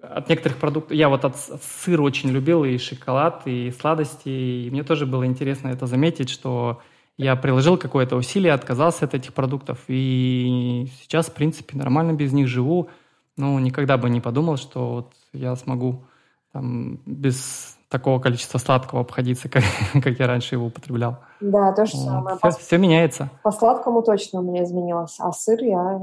От 0.02 0.28
некоторых 0.28 0.58
продуктов, 0.58 0.96
я 0.96 1.08
вот 1.08 1.24
от, 1.24 1.36
от 1.36 1.62
сыра 1.62 2.02
очень 2.02 2.30
любил, 2.30 2.64
и 2.64 2.76
шоколад, 2.78 3.42
и 3.46 3.70
сладости, 3.70 4.28
и 4.28 4.68
мне 4.70 4.82
тоже 4.82 5.06
было 5.06 5.24
интересно 5.24 5.68
это 5.68 5.86
заметить, 5.86 6.28
что 6.28 6.80
я 7.16 7.36
приложил 7.36 7.76
какое-то 7.76 8.16
усилие, 8.16 8.52
отказался 8.52 9.04
от 9.04 9.14
этих 9.14 9.32
продуктов, 9.32 9.78
и 9.86 10.88
сейчас, 11.00 11.26
в 11.26 11.34
принципе, 11.34 11.76
нормально 11.76 12.14
без 12.14 12.32
них 12.32 12.48
живу. 12.48 12.88
Ну, 13.36 13.58
никогда 13.60 13.96
бы 13.96 14.10
не 14.10 14.20
подумал, 14.20 14.56
что 14.56 14.94
вот 14.94 15.12
я 15.32 15.54
смогу 15.56 16.04
там, 16.52 17.00
без 17.06 17.76
такого 17.88 18.18
количества 18.18 18.58
сладкого 18.58 19.02
обходиться, 19.02 19.48
как, 19.50 19.62
как 19.92 20.18
я 20.18 20.26
раньше 20.26 20.56
его 20.56 20.66
употреблял. 20.66 21.18
Да, 21.40 21.72
то 21.72 21.86
же 21.86 21.96
вот. 21.96 22.04
самое. 22.04 22.36
Все, 22.36 22.42
по, 22.42 22.50
все 22.50 22.78
меняется. 22.78 23.30
По 23.42 23.52
сладкому 23.52 24.02
точно 24.02 24.40
у 24.40 24.42
меня 24.42 24.64
изменилось, 24.64 25.16
а 25.20 25.30
сыр 25.32 25.62
я 25.62 26.00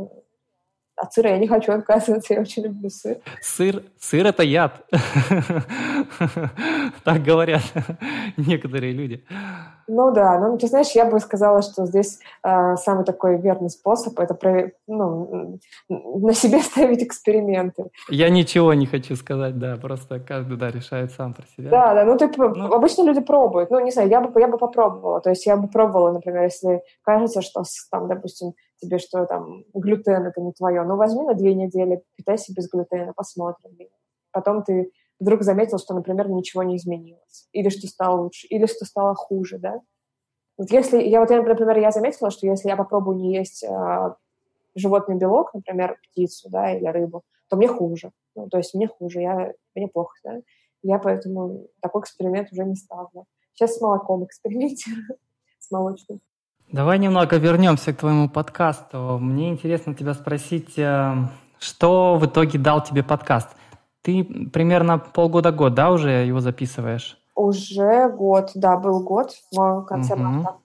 от 1.00 1.14
сыра 1.14 1.30
я 1.30 1.38
не 1.38 1.48
хочу 1.48 1.72
отказываться, 1.72 2.34
я 2.34 2.42
очень 2.42 2.64
люблю 2.64 2.90
сыр. 2.90 3.18
Сыр, 3.42 3.84
сыр 4.00 4.28
это 4.28 4.44
яд. 4.44 4.86
Так 7.04 7.24
говорят 7.24 7.62
некоторые 8.38 8.94
люди. 8.94 9.24
Ну 9.88 10.12
да, 10.12 10.40
ну 10.40 10.56
ты 10.58 10.68
знаешь, 10.68 10.92
я 10.92 11.06
бы 11.06 11.20
сказала, 11.20 11.64
что 11.64 11.88
здесь 11.88 12.20
э, 12.44 12.76
самый 12.76 13.06
такой 13.06 13.42
верный 13.42 13.72
способ 13.72 14.20
это 14.20 14.36
про, 14.36 14.72
ну, 14.88 15.58
на 15.90 16.34
себе 16.34 16.60
ставить 16.62 17.02
эксперименты. 17.02 17.86
Я 18.10 18.30
ничего 18.30 18.76
не 18.76 18.86
хочу 18.86 19.16
сказать, 19.16 19.58
да, 19.58 19.78
просто 19.78 20.20
каждый 20.20 20.58
да 20.58 20.70
решает 20.70 21.12
сам 21.12 21.34
про 21.34 21.44
себя. 21.58 21.72
Да, 21.72 21.94
да, 21.96 22.06
ну 22.06 22.18
ты 22.18 22.30
ну, 22.38 22.72
обычно 22.72 23.04
люди 23.04 23.22
пробуют, 23.22 23.72
ну 23.72 23.80
не 23.80 23.92
знаю, 23.92 24.10
я 24.10 24.22
бы 24.22 24.40
я 24.40 24.48
бы 24.48 24.60
попробовала, 24.60 25.22
то 25.22 25.32
есть 25.32 25.48
я 25.48 25.58
бы 25.58 25.68
пробовала, 25.68 26.12
например, 26.12 26.44
если 26.44 26.84
кажется, 27.02 27.42
что 27.42 27.64
там, 27.90 28.08
допустим, 28.08 28.54
тебе 28.80 28.98
что 28.98 29.26
там 29.26 29.64
глютен 29.74 30.26
это 30.26 30.42
не 30.42 30.52
твое, 30.54 30.84
ну 30.84 30.96
возьми 30.96 31.24
на 31.24 31.34
две 31.34 31.54
недели, 31.54 32.04
питайся 32.16 32.54
без 32.54 32.70
глютена, 32.70 33.14
посмотрим. 33.14 33.78
Потом 34.32 34.64
ты 34.64 34.92
вдруг 35.20 35.44
заметил, 35.44 35.78
что, 35.78 35.94
например, 35.94 36.30
ничего 36.30 36.64
не 36.64 36.78
изменилось, 36.78 37.48
или 37.52 37.70
что 37.70 37.88
стало 37.88 38.22
лучше, 38.22 38.48
или 38.48 38.66
что 38.66 38.86
стало 38.86 39.16
хуже, 39.16 39.58
да. 39.58 39.82
Вот 40.58 40.72
если, 40.72 41.02
я 41.02 41.22
вот, 41.22 41.32
я, 41.32 41.42
например, 41.42 41.78
я 41.78 41.92
заметила, 41.92 42.32
что 42.32 42.46
если 42.46 42.68
я 42.68 42.76
попробую 42.76 43.18
не 43.18 43.34
есть 43.34 43.64
э, 43.64 44.16
животный 44.76 45.16
белок, 45.16 45.54
например, 45.54 45.98
птицу, 46.04 46.50
да, 46.50 46.76
или 46.76 46.86
рыбу, 46.88 47.24
то 47.50 47.56
мне 47.56 47.68
хуже. 47.68 48.12
Ну, 48.36 48.48
то 48.50 48.58
есть 48.58 48.74
мне 48.74 48.88
хуже, 48.88 49.22
я, 49.22 49.54
мне 49.76 49.88
плохо, 49.88 50.16
да. 50.24 50.42
Я 50.82 51.00
поэтому 51.00 51.68
такой 51.82 52.02
эксперимент 52.02 52.52
уже 52.52 52.64
не 52.64 52.76
ставлю. 52.76 53.26
Сейчас 53.54 53.76
с 53.76 53.82
молоком 53.82 54.26
экспериментирую, 54.26 55.18
с 55.60 55.72
молочным. 55.72 56.22
Давай 56.72 57.00
немного 57.00 57.38
вернемся 57.38 57.94
к 57.94 57.98
твоему 57.98 58.30
подкасту. 58.30 59.18
Мне 59.20 59.50
интересно 59.50 59.96
тебя 59.96 60.14
спросить, 60.14 60.78
э, 60.78 61.16
что 61.60 62.16
в 62.16 62.28
итоге 62.28 62.60
дал 62.60 62.84
тебе 62.84 63.02
подкаст? 63.02 63.50
Ты 64.04 64.24
примерно 64.24 65.00
полгода-год, 65.00 65.74
да, 65.74 65.90
уже 65.90 66.12
его 66.28 66.42
записываешь? 66.42 67.18
Уже 67.34 68.08
год, 68.10 68.52
да, 68.54 68.78
был 68.78 69.02
год 69.02 69.32
в 69.52 69.82
конце 69.86 70.14
угу. 70.14 70.22
марта. 70.22 70.56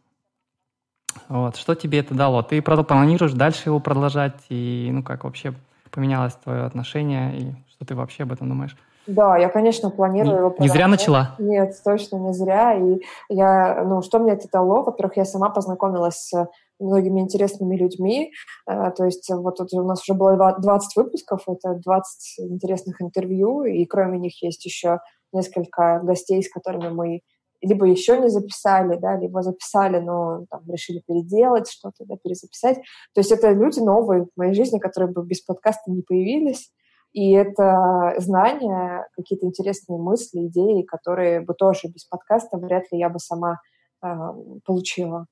Вот, 1.28 1.56
что 1.56 1.74
тебе 1.74 2.00
это 2.00 2.14
дало? 2.14 2.42
Ты 2.42 2.60
планируешь 2.60 3.32
дальше 3.32 3.70
его 3.70 3.80
продолжать? 3.80 4.36
И, 4.50 4.90
ну, 4.92 5.02
как 5.02 5.24
вообще 5.24 5.54
поменялось 5.90 6.34
твое 6.34 6.64
отношение? 6.64 7.38
И 7.38 7.54
что 7.70 7.86
ты 7.86 7.94
вообще 7.94 8.24
об 8.24 8.32
этом 8.32 8.50
думаешь? 8.50 8.76
Да, 9.06 9.36
я, 9.36 9.48
конечно, 9.48 9.90
планирую 9.90 10.38
его 10.38 10.54
Не 10.58 10.68
зря 10.68 10.88
начала? 10.88 11.34
Нет, 11.38 11.74
точно 11.84 12.16
не 12.16 12.32
зря. 12.32 12.74
И 12.74 13.00
я, 13.28 13.84
ну, 13.84 14.02
что 14.02 14.18
мне 14.18 14.32
это 14.32 14.48
дало? 14.50 14.82
Во-первых, 14.82 15.16
я 15.18 15.24
сама 15.24 15.50
познакомилась 15.50 16.28
с 16.28 16.48
многими 16.80 17.20
интересными 17.20 17.76
людьми. 17.76 18.32
Э, 18.68 18.90
то 18.96 19.04
есть 19.04 19.28
вот 19.30 19.56
тут 19.56 19.72
у 19.74 19.82
нас 19.82 20.02
уже 20.02 20.16
было 20.16 20.56
20 20.58 20.96
выпусков, 20.96 21.42
это 21.46 21.74
20 21.74 22.50
интересных 22.50 23.00
интервью, 23.02 23.64
и 23.64 23.84
кроме 23.84 24.18
них 24.18 24.42
есть 24.42 24.64
еще 24.64 25.00
несколько 25.32 26.00
гостей, 26.02 26.42
с 26.42 26.50
которыми 26.50 26.88
мы 26.88 27.20
либо 27.60 27.86
еще 27.86 28.18
не 28.18 28.28
записали, 28.28 28.96
да, 28.96 29.16
либо 29.16 29.42
записали, 29.42 29.98
но 29.98 30.44
там, 30.50 30.62
решили 30.68 31.02
переделать 31.06 31.70
что-то, 31.70 32.04
да, 32.04 32.16
перезаписать. 32.22 32.76
То 33.14 33.20
есть 33.20 33.32
это 33.32 33.52
люди 33.52 33.80
новые 33.80 34.24
в 34.24 34.28
моей 34.36 34.54
жизни, 34.54 34.78
которые 34.78 35.10
бы 35.10 35.24
без 35.24 35.40
подкаста 35.40 35.90
не 35.90 36.02
появились. 36.02 36.70
И 37.14 37.30
это 37.30 38.14
знания, 38.18 39.08
какие-то 39.16 39.46
интересные 39.46 39.98
мысли, 40.00 40.48
идеи, 40.48 40.82
которые 40.82 41.40
бы 41.40 41.54
тоже 41.54 41.86
без 41.86 42.04
подкаста 42.04 42.58
вряд 42.58 42.90
ли 42.90 42.98
я 42.98 43.08
бы 43.08 43.20
сама 43.20 43.60
э, 44.02 44.08
получила. 44.64 45.26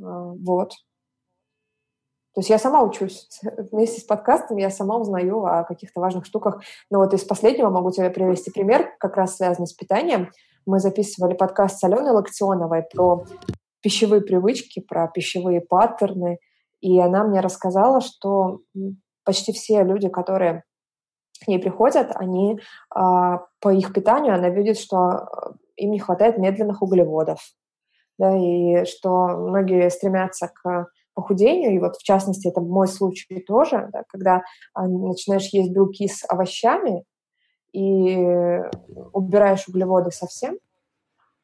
Э, 0.00 0.04
вот. 0.04 0.70
То 2.32 2.40
есть 2.40 2.48
я 2.48 2.58
сама 2.58 2.82
учусь. 2.82 3.28
Вместе 3.72 4.00
с 4.00 4.04
подкастом 4.04 4.56
я 4.56 4.70
сама 4.70 4.96
узнаю 4.96 5.44
о 5.44 5.64
каких-то 5.64 6.00
важных 6.00 6.24
штуках. 6.24 6.62
Но 6.90 7.00
вот 7.00 7.12
из 7.12 7.24
последнего 7.24 7.68
могу 7.68 7.90
тебе 7.90 8.08
привести 8.08 8.50
пример, 8.50 8.90
как 8.98 9.18
раз 9.18 9.36
связанный 9.36 9.66
с 9.66 9.74
питанием. 9.74 10.30
Мы 10.64 10.80
записывали 10.80 11.34
подкаст 11.34 11.78
с 11.78 11.84
Аленой 11.84 12.12
Локтионовой 12.12 12.84
про 12.90 13.26
пищевые 13.82 14.22
привычки, 14.22 14.80
про 14.80 15.08
пищевые 15.08 15.60
паттерны. 15.60 16.38
И 16.80 16.98
она 16.98 17.22
мне 17.22 17.40
рассказала, 17.40 18.00
что 18.00 18.60
почти 19.24 19.52
все 19.52 19.82
люди, 19.82 20.08
которые 20.08 20.64
к 21.38 21.48
ней 21.48 21.58
приходят, 21.58 22.10
они 22.14 22.60
а, 22.90 23.46
по 23.60 23.72
их 23.72 23.92
питанию, 23.92 24.34
она 24.34 24.48
видит, 24.48 24.78
что 24.78 24.96
э, 24.96 25.52
им 25.76 25.90
не 25.90 25.98
хватает 25.98 26.38
медленных 26.38 26.82
углеводов, 26.82 27.40
да, 28.18 28.36
и 28.36 28.84
что 28.84 29.28
многие 29.28 29.90
стремятся 29.90 30.48
к 30.48 30.88
похудению, 31.14 31.74
и 31.74 31.78
вот 31.78 31.96
в 31.96 32.02
частности 32.02 32.48
это 32.48 32.60
мой 32.60 32.88
случай 32.88 33.40
тоже, 33.40 33.88
да, 33.92 34.02
когда 34.08 34.42
а, 34.74 34.86
начинаешь 34.86 35.48
есть 35.52 35.72
белки 35.72 36.08
с 36.08 36.24
овощами 36.28 37.04
и 37.72 38.16
убираешь 39.12 39.68
углеводы 39.68 40.10
совсем, 40.10 40.58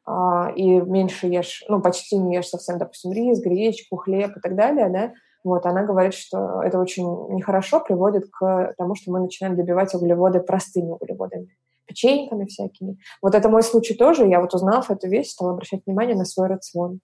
а, 0.04 0.50
и 0.54 0.80
меньше 0.80 1.26
ешь, 1.26 1.64
ну, 1.68 1.80
почти 1.80 2.18
не 2.18 2.36
ешь 2.36 2.48
совсем, 2.48 2.78
допустим, 2.78 3.12
рис, 3.12 3.40
гречку, 3.40 3.96
хлеб 3.96 4.36
и 4.36 4.40
так 4.40 4.56
далее, 4.56 4.88
да, 4.88 5.12
вот, 5.44 5.66
она 5.66 5.84
говорит, 5.84 6.14
что 6.14 6.62
это 6.62 6.78
очень 6.78 7.04
нехорошо, 7.34 7.80
приводит 7.80 8.24
к 8.30 8.74
тому, 8.76 8.94
что 8.94 9.10
мы 9.10 9.20
начинаем 9.20 9.56
добивать 9.56 9.94
углеводы 9.94 10.40
простыми 10.40 10.90
углеводами, 10.90 11.48
печеньками 11.86 12.46
всякими. 12.46 12.98
Вот 13.20 13.34
это 13.34 13.48
мой 13.48 13.62
случай 13.62 13.94
тоже. 13.94 14.26
Я 14.26 14.40
вот 14.40 14.54
узнав 14.54 14.90
эту 14.90 15.08
вещь, 15.08 15.30
стала 15.30 15.52
обращать 15.52 15.82
внимание 15.86 16.16
на 16.16 16.24
свой 16.24 16.48
рацион. 16.48 17.00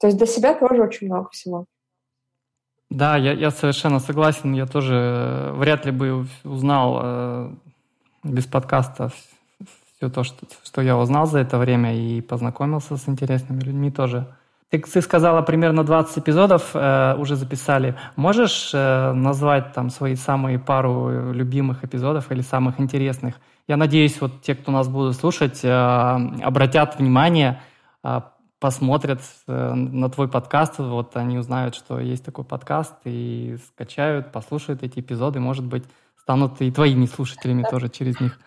То 0.00 0.08
есть 0.08 0.18
для 0.18 0.26
себя 0.26 0.54
тоже 0.54 0.82
очень 0.82 1.06
много 1.06 1.30
всего. 1.30 1.66
Да, 2.90 3.16
я, 3.16 3.32
я 3.32 3.50
совершенно 3.50 4.00
согласен. 4.00 4.52
Я 4.52 4.66
тоже 4.66 4.94
э, 4.94 5.52
вряд 5.52 5.86
ли 5.86 5.92
бы 5.92 6.26
узнал 6.44 7.00
э, 7.02 7.50
без 8.24 8.46
подкаста 8.46 9.10
все 9.96 10.10
то, 10.10 10.24
что, 10.24 10.46
что 10.64 10.82
я 10.82 10.98
узнал 10.98 11.26
за 11.26 11.38
это 11.38 11.56
время 11.56 11.96
и 11.96 12.20
познакомился 12.20 12.96
с 12.96 13.08
интересными 13.08 13.60
людьми 13.60 13.90
тоже. 13.90 14.36
Ты, 14.72 14.78
ты 14.78 15.02
сказала, 15.02 15.42
примерно 15.42 15.84
20 15.84 16.18
эпизодов 16.20 16.70
э, 16.72 17.14
уже 17.18 17.36
записали. 17.36 17.94
Можешь 18.16 18.70
э, 18.72 19.12
назвать 19.12 19.74
там 19.74 19.90
свои 19.90 20.14
самые 20.14 20.58
пару 20.58 21.30
любимых 21.30 21.84
эпизодов 21.84 22.32
или 22.32 22.40
самых 22.40 22.80
интересных? 22.80 23.34
Я 23.68 23.76
надеюсь, 23.76 24.18
вот 24.18 24.40
те, 24.40 24.54
кто 24.54 24.72
нас 24.72 24.88
будут 24.88 25.14
слушать, 25.16 25.60
э, 25.62 25.68
обратят 25.68 26.98
внимание, 26.98 27.60
э, 28.02 28.22
посмотрят 28.60 29.20
э, 29.46 29.74
на 29.74 30.08
твой 30.08 30.28
подкаст, 30.28 30.78
вот 30.78 31.18
они 31.18 31.36
узнают, 31.36 31.74
что 31.74 32.00
есть 32.00 32.24
такой 32.24 32.46
подкаст, 32.46 32.94
и 33.04 33.58
скачают, 33.74 34.32
послушают 34.32 34.82
эти 34.82 35.00
эпизоды, 35.00 35.38
может 35.38 35.66
быть, 35.66 35.84
станут 36.18 36.62
и 36.62 36.70
твоими 36.70 37.04
слушателями 37.04 37.62
тоже 37.70 37.90
через 37.90 38.18
них. 38.20 38.38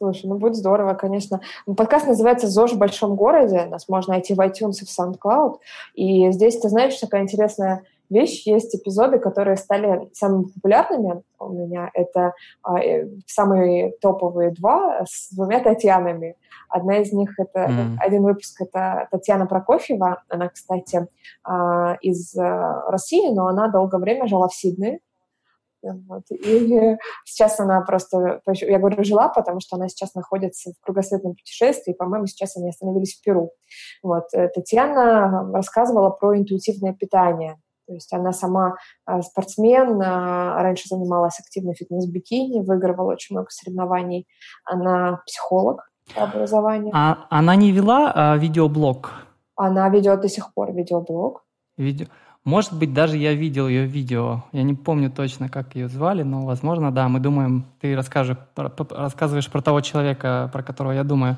Слушай, 0.00 0.26
ну 0.26 0.38
будет 0.38 0.54
здорово, 0.54 0.94
конечно. 0.94 1.40
Подкаст 1.76 2.06
называется 2.06 2.46
«ЗОЖ 2.46 2.74
в 2.74 2.78
большом 2.78 3.16
городе». 3.16 3.64
Нас 3.64 3.88
можно 3.88 4.14
найти 4.14 4.32
в 4.32 4.38
iTunes 4.38 4.76
и 4.80 4.84
в 4.84 4.88
SoundCloud. 4.88 5.56
И 5.94 6.30
здесь, 6.30 6.56
ты 6.60 6.68
знаешь, 6.68 6.96
такая 6.98 7.22
интересная 7.22 7.82
вещь. 8.08 8.46
Есть 8.46 8.76
эпизоды, 8.76 9.18
которые 9.18 9.56
стали 9.56 10.08
самыми 10.12 10.44
популярными 10.54 11.22
у 11.40 11.48
меня. 11.48 11.90
Это 11.94 12.32
а, 12.62 12.80
э, 12.80 13.08
самые 13.26 13.90
топовые 14.00 14.52
два 14.52 15.04
с 15.04 15.34
двумя 15.34 15.58
Татьянами. 15.58 16.36
Одна 16.68 16.98
из 16.98 17.12
них, 17.12 17.36
это 17.36 17.66
mm. 17.66 17.96
один 17.98 18.22
выпуск, 18.22 18.60
это 18.60 19.08
Татьяна 19.10 19.46
Прокофьева. 19.46 20.22
Она, 20.28 20.48
кстати, 20.48 21.08
а, 21.42 21.96
из 22.02 22.36
э, 22.36 22.82
России, 22.86 23.30
но 23.34 23.48
она 23.48 23.66
долгое 23.66 23.98
время 23.98 24.28
жила 24.28 24.46
в 24.46 24.54
Сиднее 24.54 25.00
Вот. 25.82 26.22
И 26.30 26.96
сейчас 27.24 27.60
она 27.60 27.80
просто, 27.82 28.40
я 28.46 28.78
говорю, 28.78 29.04
жила, 29.04 29.28
потому 29.28 29.60
что 29.60 29.76
она 29.76 29.88
сейчас 29.88 30.14
находится 30.14 30.70
в 30.72 30.84
кругосветном 30.84 31.34
путешествии, 31.34 31.92
по-моему, 31.92 32.26
сейчас 32.26 32.56
они 32.56 32.68
остановились 32.68 33.18
в 33.18 33.22
Перу. 33.22 33.52
Вот. 34.02 34.24
Э, 34.32 34.48
Татьяна 34.48 35.50
рассказывала 35.52 36.10
про 36.10 36.36
интуитивное 36.36 36.94
питание. 36.94 37.56
То 37.86 37.94
есть 37.94 38.12
она 38.12 38.32
сама 38.32 38.74
э, 39.08 39.22
спортсмен, 39.22 40.00
раньше 40.00 40.88
занималась 40.88 41.40
активно 41.40 41.74
фитнес-бикини, 41.74 42.62
выигрывала 42.62 43.12
очень 43.12 43.34
много 43.34 43.48
соревнований. 43.50 44.26
Она 44.64 45.22
психолог 45.26 45.88
по 46.14 46.24
образованию. 46.24 46.92
А 46.94 47.26
она 47.30 47.56
не 47.56 47.72
вела 47.72 48.12
а, 48.14 48.36
видеоблог? 48.36 49.12
Она 49.56 49.88
ведет 49.88 50.20
до 50.20 50.28
сих 50.28 50.52
пор 50.54 50.72
видеоблог. 50.72 51.44
Видео. 51.76 52.06
Может 52.48 52.72
быть, 52.72 52.94
даже 52.94 53.18
я 53.18 53.34
видел 53.34 53.68
ее 53.68 53.84
видео. 53.84 54.42
Я 54.52 54.62
не 54.62 54.72
помню 54.72 55.10
точно, 55.10 55.50
как 55.50 55.74
ее 55.74 55.86
звали, 55.86 56.22
но, 56.22 56.46
возможно, 56.46 56.90
да. 56.90 57.06
Мы 57.06 57.20
думаем, 57.20 57.66
ты 57.78 57.94
расскажешь, 57.94 58.38
рассказываешь 58.56 59.50
про 59.50 59.60
того 59.60 59.82
человека, 59.82 60.48
про 60.50 60.62
которого 60.62 60.92
я 60.92 61.04
думаю. 61.04 61.36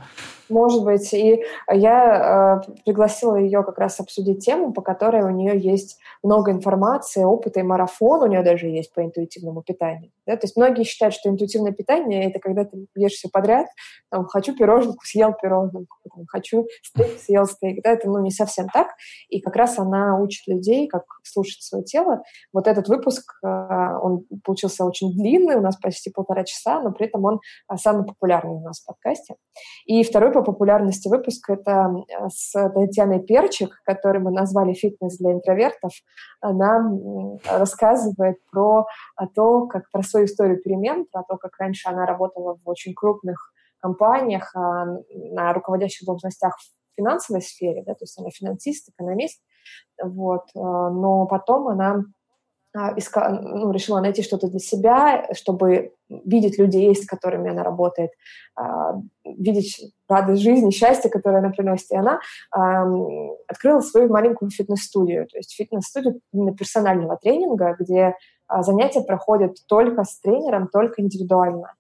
Может 0.49 0.85
быть. 0.85 1.13
И 1.13 1.43
я 1.73 2.63
э, 2.69 2.73
пригласила 2.85 3.37
ее 3.37 3.63
как 3.63 3.79
раз 3.79 3.99
обсудить 4.01 4.45
тему, 4.45 4.73
по 4.73 4.83
которой 4.83 5.23
у 5.23 5.31
нее 5.31 5.59
есть 5.59 5.99
много 6.23 6.51
информации, 6.51 7.25
опыта 7.25 7.61
и 7.61 7.63
марафон 7.63 8.23
у 8.23 8.27
нее 8.27 8.43
даже 8.43 8.67
есть 8.67 8.93
по 8.93 9.03
интуитивному 9.03 9.63
питанию. 9.63 10.11
Да? 10.27 10.37
То 10.37 10.47
есть 10.47 10.57
многие 10.57 10.85
считают, 10.85 11.15
что 11.15 11.29
интуитивное 11.29 11.73
питание– 11.73 12.25
это 12.31 12.39
когда 12.41 12.65
ты 12.65 12.87
ешь 12.97 13.13
все 13.13 13.29
подряд, 13.29 13.67
там, 14.11 14.27
хочу 14.27 14.55
пироженку, 14.57 15.05
съел 15.05 15.35
пироженку, 15.41 15.97
хочу 16.29 16.67
стейк, 16.83 17.21
съел 17.21 17.47
стейк. 17.47 17.83
Да? 17.83 17.93
Это 17.93 18.09
ну, 18.09 18.21
не 18.21 18.31
совсем 18.31 18.69
так. 18.69 18.89
И 19.29 19.41
как 19.41 19.57
раз 19.57 19.79
она 19.79 20.19
учит 20.19 20.47
людей, 20.49 20.89
как 20.89 21.00
слушать 21.23 21.63
свое 21.63 21.85
тело. 21.85 22.23
Вот 22.53 22.67
этот 22.67 22.89
выпуск, 22.89 23.39
э, 23.43 23.47
он 23.47 24.27
получился 24.45 24.85
очень 24.85 25.13
длинный, 25.13 25.57
у 25.57 25.61
нас 25.61 25.77
почти 25.77 26.11
полтора 26.11 26.45
часа, 26.45 26.81
но 26.81 26.93
при 26.93 27.07
этом 27.07 27.25
он 27.25 27.41
э, 27.71 27.77
самый 27.77 28.05
популярный 28.07 28.55
у 28.55 28.61
нас 28.61 28.81
в 28.81 28.87
подкасте. 28.87 29.37
И 29.87 30.03
второй 30.03 30.33
по 30.33 30.43
популярности 30.43 31.09
выпуск– 31.09 31.49
это 31.51 31.93
э, 32.09 32.29
с 32.29 32.53
Татьяной 32.53 33.21
Перчик, 33.21 33.81
который 33.85 34.21
мы 34.21 34.31
назвали 34.31 34.73
«Фитнес 34.73 35.19
для 35.19 35.33
интровертов». 35.33 35.93
Она 36.41 36.91
рассказывает 37.45 38.39
про 38.51 38.87
то, 39.35 39.67
как 39.67 39.91
про 39.91 40.03
свою 40.03 40.27
историю 40.27 40.61
перемен, 40.63 41.07
про 41.11 41.23
то, 41.23 41.37
как 41.37 41.53
раньше 41.59 41.89
она 41.89 42.07
работала 42.07 42.59
в 42.65 42.69
очень 42.69 42.95
крупных 42.95 43.53
компаниях, 43.81 44.55
а, 44.55 44.87
на 45.11 45.53
руководящих 45.53 46.07
должностях 46.07 46.57
в 46.59 46.97
финансовой 46.97 47.43
сфере, 47.43 47.83
да, 47.85 47.95
то 47.95 48.03
есть 48.05 48.19
она 48.19 48.31
финансист, 48.31 48.89
экономист, 48.91 49.41
вот, 50.03 50.43
э, 50.55 50.59
но 50.61 51.27
потом 51.27 51.69
она 51.69 52.05
а, 52.73 52.93
иска, 52.93 53.31
ну, 53.31 53.73
решила 53.73 54.01
найти 54.01 54.23
что-то 54.23 54.47
для 54.47 54.61
себя, 54.61 55.27
чтобы 55.33 55.93
видеть 56.09 56.57
людей, 56.57 56.95
с 56.95 57.05
которыми 57.05 57.51
она 57.51 57.65
работает, 57.65 58.11
а, 58.55 58.95
видеть 59.25 59.93
радость 60.09 60.43
жизни, 60.43 60.71
счастье, 60.71 61.11
которое 61.11 61.39
она 61.39 61.51
приносит. 61.51 61.91
И 61.91 61.97
она 61.97 62.21
открыла 63.49 63.81
свою 63.81 64.09
маленькую 64.09 64.51
фитнес-студию, 64.51 65.27
то 65.27 65.37
есть 65.37 65.53
фитнес-студию 65.53 66.21
именно 66.33 66.55
персонального 66.55 67.17
тренинга, 67.17 67.77
где 67.79 68.15
а, 68.47 68.63
занятия 68.63 69.01
проходят 69.01 69.57
только 69.69 70.05
с 70.05 70.19
тренером, 70.21 70.69
только 70.69 71.03
индивидуально. 71.03 71.75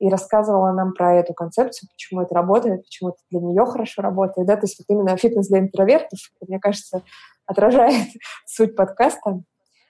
И 0.00 0.08
рассказывала 0.08 0.72
нам 0.72 0.94
про 0.94 1.16
эту 1.16 1.34
концепцию, 1.34 1.88
почему 1.92 2.22
это 2.22 2.34
работает, 2.34 2.82
почему 2.82 3.10
это 3.10 3.18
для 3.30 3.40
нее 3.40 3.64
хорошо 3.66 4.02
работает. 4.02 4.46
Да? 4.46 4.56
То 4.56 4.64
есть 4.64 4.78
вот 4.78 4.86
именно 4.94 5.16
фитнес 5.16 5.48
для 5.48 5.60
интровертов, 5.60 6.18
мне 6.46 6.58
кажется, 6.58 7.02
отражает 7.46 8.08
суть 8.46 8.74
подкаста. 8.74 9.42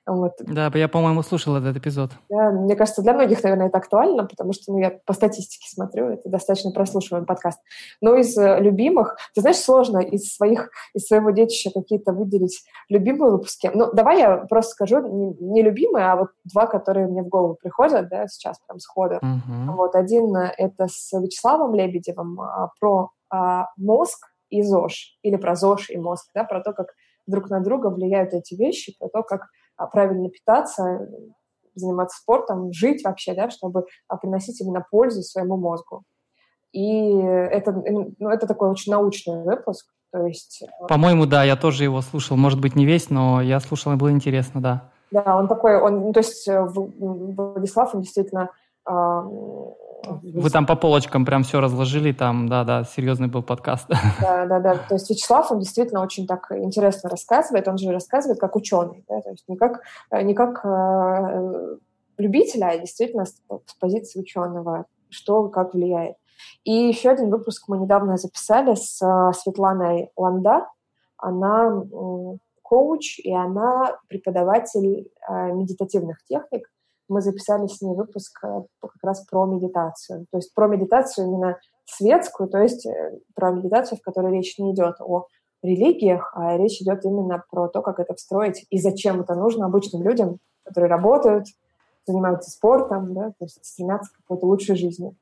Вот. 0.07 0.33
Да, 0.41 0.71
я, 0.75 0.89
по-моему, 0.89 1.23
слушал 1.23 1.57
этот 1.57 1.77
эпизод. 1.77 2.11
Да, 2.29 2.51
мне 2.51 2.75
кажется, 2.75 3.03
для 3.03 3.13
многих, 3.13 3.43
наверное, 3.43 3.69
это 3.69 3.79
актуально, 3.79 4.25
потому 4.25 4.53
что 4.53 4.73
ну, 4.73 4.79
я 4.79 4.99
по 5.05 5.13
статистике 5.13 5.69
смотрю, 5.69 6.09
это 6.09 6.29
достаточно 6.29 6.71
прослушиваемый 6.71 7.27
подкаст. 7.27 7.61
Но 8.01 8.15
из 8.15 8.37
э, 8.37 8.59
любимых, 8.61 9.17
ты 9.35 9.43
знаешь, 9.43 9.59
сложно 9.59 9.99
из 9.99 10.35
своих, 10.35 10.71
из 10.95 11.07
своего 11.07 11.31
детища 11.31 11.71
какие-то 11.71 12.13
выделить 12.13 12.65
любимые 12.89 13.33
выпуски. 13.33 13.71
Ну, 13.73 13.93
давай 13.93 14.19
я 14.19 14.37
просто 14.39 14.73
скажу, 14.73 15.01
не, 15.07 15.35
не 15.41 15.63
любимые, 15.63 16.07
а 16.07 16.17
вот 16.17 16.29
два, 16.45 16.67
которые 16.67 17.07
мне 17.07 17.23
в 17.23 17.29
голову 17.29 17.57
приходят, 17.61 18.09
да, 18.09 18.27
сейчас 18.27 18.59
прям 18.67 18.81
сходу. 18.81 19.17
Угу. 19.17 19.77
Вот 19.77 19.95
один 19.95 20.35
э, 20.35 20.53
это 20.57 20.89
с 20.89 21.13
Вячеславом 21.13 21.75
Лебедевым 21.75 22.41
а, 22.41 22.71
про 22.81 23.11
а, 23.31 23.67
мозг 23.77 24.27
и 24.49 24.63
ЗОЖ, 24.63 25.19
или 25.23 25.37
про 25.37 25.55
ЗОЖ 25.55 25.91
и 25.91 25.99
мозг, 25.99 26.29
да, 26.35 26.45
про 26.45 26.61
то, 26.61 26.73
как 26.73 26.89
друг 27.27 27.49
на 27.51 27.61
друга 27.61 27.89
влияют 27.89 28.35
эти 28.35 28.55
вещи, 28.55 28.97
про 28.99 29.09
то, 29.09 29.23
как 29.23 29.49
правильно 29.87 30.29
питаться, 30.29 31.09
заниматься 31.75 32.21
спортом, 32.21 32.73
жить 32.73 33.05
вообще, 33.05 33.35
да, 33.35 33.51
чтобы 33.51 33.87
а, 34.09 34.17
приносить 34.17 34.61
именно 34.61 34.85
пользу 34.91 35.23
своему 35.23 35.57
мозгу. 35.57 36.03
И 36.73 37.17
это, 37.17 37.73
ну, 37.73 38.29
это 38.29 38.47
такой 38.47 38.71
очень 38.71 38.93
научный 38.93 39.43
выпуск. 39.43 39.87
То 40.13 40.27
есть... 40.27 40.63
Э, 40.63 40.87
По-моему, 40.89 41.27
да, 41.27 41.45
я 41.45 41.57
тоже 41.57 41.85
его 41.85 42.01
слушал. 42.01 42.37
Может 42.37 42.61
быть, 42.61 42.77
не 42.77 42.87
весь, 42.87 43.11
но 43.11 43.41
я 43.41 43.61
слушал, 43.61 43.93
и 43.93 43.97
было 43.97 44.11
интересно, 44.11 44.61
да. 44.61 44.91
Да, 45.11 45.37
он 45.37 45.49
такой, 45.49 45.81
он, 45.81 46.01
ну, 46.01 46.13
то 46.13 46.21
есть 46.21 46.47
э, 46.47 46.65
Владислав, 46.65 47.95
он 47.95 48.03
действительно 48.03 48.51
вы 48.93 50.51
там 50.51 50.67
по 50.67 50.77
полочкам 50.77 51.25
прям 51.25 51.43
все 51.43 51.61
разложили, 51.61 52.13
там, 52.13 52.49
да-да, 52.49 52.85
серьезный 52.85 53.29
был 53.29 53.43
подкаст. 53.43 53.89
Да-да-да, 54.21 54.77
то 54.89 54.95
есть 54.95 55.11
Вячеслав, 55.11 55.51
он 55.53 55.61
действительно 55.61 56.03
очень 56.03 56.27
так 56.27 56.51
интересно 56.53 57.11
рассказывает, 57.11 57.69
он 57.69 57.79
же 57.79 57.93
рассказывает 57.93 58.41
как 58.41 58.57
ученый, 58.57 59.05
да? 59.09 59.21
то 59.21 59.31
есть 59.31 59.49
не 59.49 59.57
как, 59.57 59.83
э, 60.11 60.23
не 60.23 60.35
как 60.35 60.65
э, 60.65 61.77
любителя, 62.19 62.67
а 62.67 62.79
действительно 62.79 63.27
с, 63.27 63.35
с 63.67 63.75
позиции 63.79 64.21
ученого, 64.21 64.87
что 65.11 65.49
как 65.49 65.75
влияет. 65.75 66.17
И 66.65 66.73
еще 66.73 67.11
один 67.11 67.31
выпуск 67.31 67.69
мы 67.69 67.79
недавно 67.79 68.17
записали 68.17 68.75
с 68.75 69.01
э, 69.03 69.33
Светланой 69.35 70.11
Ланда, 70.17 70.67
она 71.17 71.83
коуч, 72.63 73.19
и 73.19 73.35
она 73.35 73.99
преподаватель 74.09 75.11
э, 75.29 75.53
медитативных 75.53 76.25
техник, 76.25 76.71
мы 77.11 77.21
записали 77.21 77.67
с 77.67 77.83
ней 77.83 77.95
выпуск 77.95 78.43
э, 78.45 78.63
как 78.81 79.03
раз 79.03 79.27
про 79.27 79.45
медитацию. 79.45 80.27
То 80.31 80.39
есть 80.39 80.55
про 80.55 80.69
медитацию 80.69 81.27
именно 81.27 81.59
светскую, 81.85 82.49
то 82.49 82.59
есть 82.59 82.87
э, 82.87 83.19
про 83.35 83.51
медитацию, 83.51 83.99
в 83.99 84.03
которой 84.03 84.33
речь 84.33 84.57
не 84.59 84.73
идет 84.73 84.97
о 85.01 85.27
религиях, 85.63 86.33
а 86.35 86.57
речь 86.57 86.81
идет 86.81 87.05
именно 87.05 87.43
про 87.51 87.69
то, 87.69 87.83
как 87.83 87.99
это 87.99 88.15
встроить 88.15 88.65
и 88.71 88.79
зачем 88.79 89.21
это 89.21 89.35
нужно 89.35 89.67
обычным 89.67 90.03
людям, 90.03 90.39
которые 90.65 90.89
работают, 90.89 91.47
занимаются 92.07 92.51
спортом, 92.51 93.13
да, 93.13 93.31
то 93.31 93.45
есть 93.45 93.63
стремятся 93.65 94.13
к 94.13 94.17
какой-то 94.19 94.47
лучшей 94.47 94.77
жизни. 94.77 95.15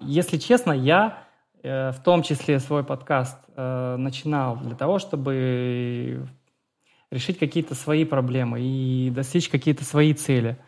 Если 0.00 0.38
честно, 0.38 0.72
я 0.72 1.18
э, 1.62 1.92
в 1.92 2.02
том 2.02 2.22
числе 2.22 2.58
свой 2.58 2.84
подкаст 2.84 3.36
начинал 3.56 4.56
для 4.56 4.76
того, 4.76 5.00
чтобы 5.00 6.28
решить 7.10 7.38
какие-то 7.38 7.74
свои 7.74 8.04
проблемы 8.04 8.60
и 8.60 9.10
достичь 9.10 9.48
какие-то 9.48 9.84
свои 9.84 10.12
цели. 10.14 10.58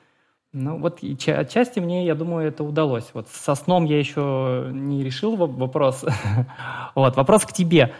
Ну 0.52 0.78
вот 0.78 1.02
и 1.02 1.16
отчасти 1.30 1.78
мне, 1.78 2.06
я 2.06 2.14
думаю, 2.14 2.48
это 2.48 2.64
удалось. 2.64 3.10
Вот 3.12 3.28
со 3.28 3.54
сном 3.54 3.84
я 3.84 3.98
еще 3.98 4.68
не 4.72 5.04
решил 5.04 5.36
вопрос. 5.36 6.04
вот, 6.94 7.16
вопрос 7.16 7.44
к 7.44 7.52
тебе. 7.52 7.94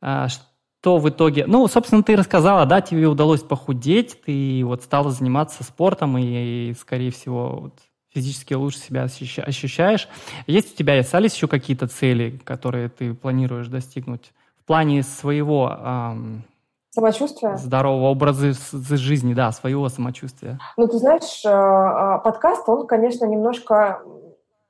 А, 0.00 0.28
что 0.28 0.98
в 0.98 1.08
итоге... 1.08 1.46
Ну, 1.46 1.66
собственно, 1.66 2.02
ты 2.02 2.14
рассказала, 2.14 2.66
да, 2.66 2.80
тебе 2.80 3.06
удалось 3.06 3.42
похудеть, 3.42 4.20
ты 4.22 4.62
вот 4.64 4.82
стала 4.82 5.10
заниматься 5.10 5.64
спортом 5.64 6.18
и, 6.18 6.74
скорее 6.78 7.10
всего, 7.10 7.72
физически 8.14 8.54
лучше 8.54 8.78
себя 8.78 9.04
ощущаешь. 9.04 10.08
Есть 10.46 10.74
у 10.74 10.76
тебя, 10.76 10.98
остались 10.98 11.34
еще 11.34 11.48
какие-то 11.48 11.88
цели, 11.88 12.38
которые 12.44 12.90
ты 12.90 13.14
планируешь 13.14 13.68
достигнуть 13.68 14.32
в 14.62 14.66
плане 14.66 15.02
своего 15.02 15.68
Самочувствие? 16.98 17.56
Здорового 17.56 18.08
образа 18.08 18.52
жизни, 18.96 19.32
да, 19.32 19.52
своего 19.52 19.88
самочувствия. 19.88 20.58
Ну, 20.76 20.88
ты 20.88 20.98
знаешь, 20.98 21.44
э, 21.44 21.48
э, 21.48 22.24
подкаст, 22.24 22.68
он, 22.68 22.88
конечно, 22.88 23.24
немножко 23.24 24.02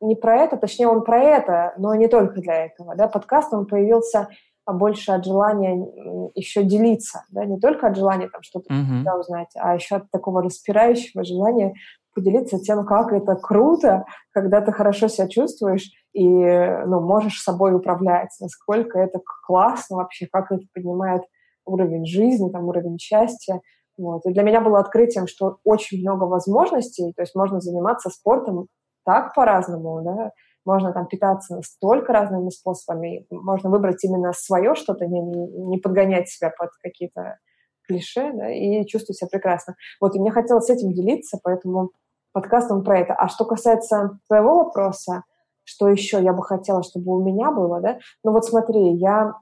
не 0.03 0.15
про 0.15 0.37
это, 0.37 0.59
точнее, 0.59 0.89
он 0.89 1.05
про 1.05 1.23
это, 1.23 1.73
но 1.79 1.95
не 1.95 2.07
только 2.07 2.43
для 2.43 2.67
этого. 2.67 2.95
Да? 2.97 3.09
Подкаст, 3.09 3.55
он 3.55 3.65
появился 3.65 4.29
больше 4.67 5.13
от 5.13 5.25
желания 5.25 6.31
еще 6.35 6.65
делиться, 6.65 7.25
да, 7.31 7.47
не 7.47 7.59
только 7.59 7.87
от 7.87 7.97
желания 7.97 8.29
там 8.29 8.43
что-то 8.43 8.75
uh-huh. 8.75 9.19
узнать, 9.19 9.49
а 9.57 9.75
еще 9.75 9.97
от 9.97 10.11
такого 10.11 10.43
распирающего 10.43 11.25
желания 11.25 11.73
поделиться 12.15 12.59
тем, 12.59 12.85
как 12.85 13.15
это 13.15 13.37
круто, 13.37 14.05
когда 14.33 14.61
ты 14.61 14.71
хорошо 14.73 15.09
себя 15.09 15.29
чувствуешь 15.29 15.91
и 16.13 16.23
ну, 16.29 17.01
можешь 17.01 17.41
собой 17.41 17.75
управлять, 17.75 18.37
насколько 18.41 18.99
это 18.99 19.21
классно 19.47 19.97
вообще, 19.97 20.27
как 20.31 20.53
это 20.53 20.65
поднимает 20.75 21.23
уровень 21.69 22.07
жизни, 22.07 22.51
там, 22.51 22.69
уровень 22.69 22.99
счастья. 22.99 23.61
Вот. 23.97 24.25
И 24.27 24.33
для 24.33 24.43
меня 24.43 24.61
было 24.61 24.79
открытием, 24.79 25.27
что 25.27 25.59
очень 25.65 26.01
много 26.01 26.25
возможностей, 26.25 27.13
то 27.17 27.23
есть 27.23 27.35
можно 27.35 27.61
заниматься 27.61 28.11
спортом 28.11 28.69
так 29.05 29.35
по-разному, 29.35 30.03
да, 30.03 30.33
можно 30.65 30.93
там 30.93 31.07
питаться 31.07 31.57
настолько 31.57 32.13
разными 32.13 32.51
способами, 32.51 33.27
можно 33.31 33.71
выбрать 33.71 34.05
именно 34.05 34.33
свое 34.33 34.75
что-то, 34.75 35.07
не, 35.07 35.21
не 35.21 35.79
подгонять 35.79 36.29
себя 36.29 36.53
под 36.57 36.71
какие-то 36.83 37.39
клише, 37.87 38.33
да, 38.35 38.51
и 38.51 38.85
чувствую 38.87 39.17
себя 39.17 39.29
прекрасно. 39.33 39.75
Вот, 40.01 40.15
и 40.15 40.21
мне 40.21 40.31
хотелось 40.31 40.69
этим 40.69 40.93
делиться, 40.93 41.39
поэтому 41.43 41.91
подкаст 42.33 42.71
он 42.71 42.85
про 42.85 43.01
это. 43.01 43.15
А 43.15 43.29
что 43.29 43.45
касается 43.47 44.19
твоего 44.29 44.65
вопроса, 44.65 45.25
что 45.69 45.89
еще 45.89 46.23
я 46.23 46.33
бы 46.33 46.43
хотела, 46.43 46.83
чтобы 46.83 47.15
у 47.15 47.23
меня 47.23 47.51
было, 47.51 47.81
да? 47.81 47.99
Ну 48.25 48.33
вот 48.33 48.47
смотри, 48.47 48.95
я 48.95 49.35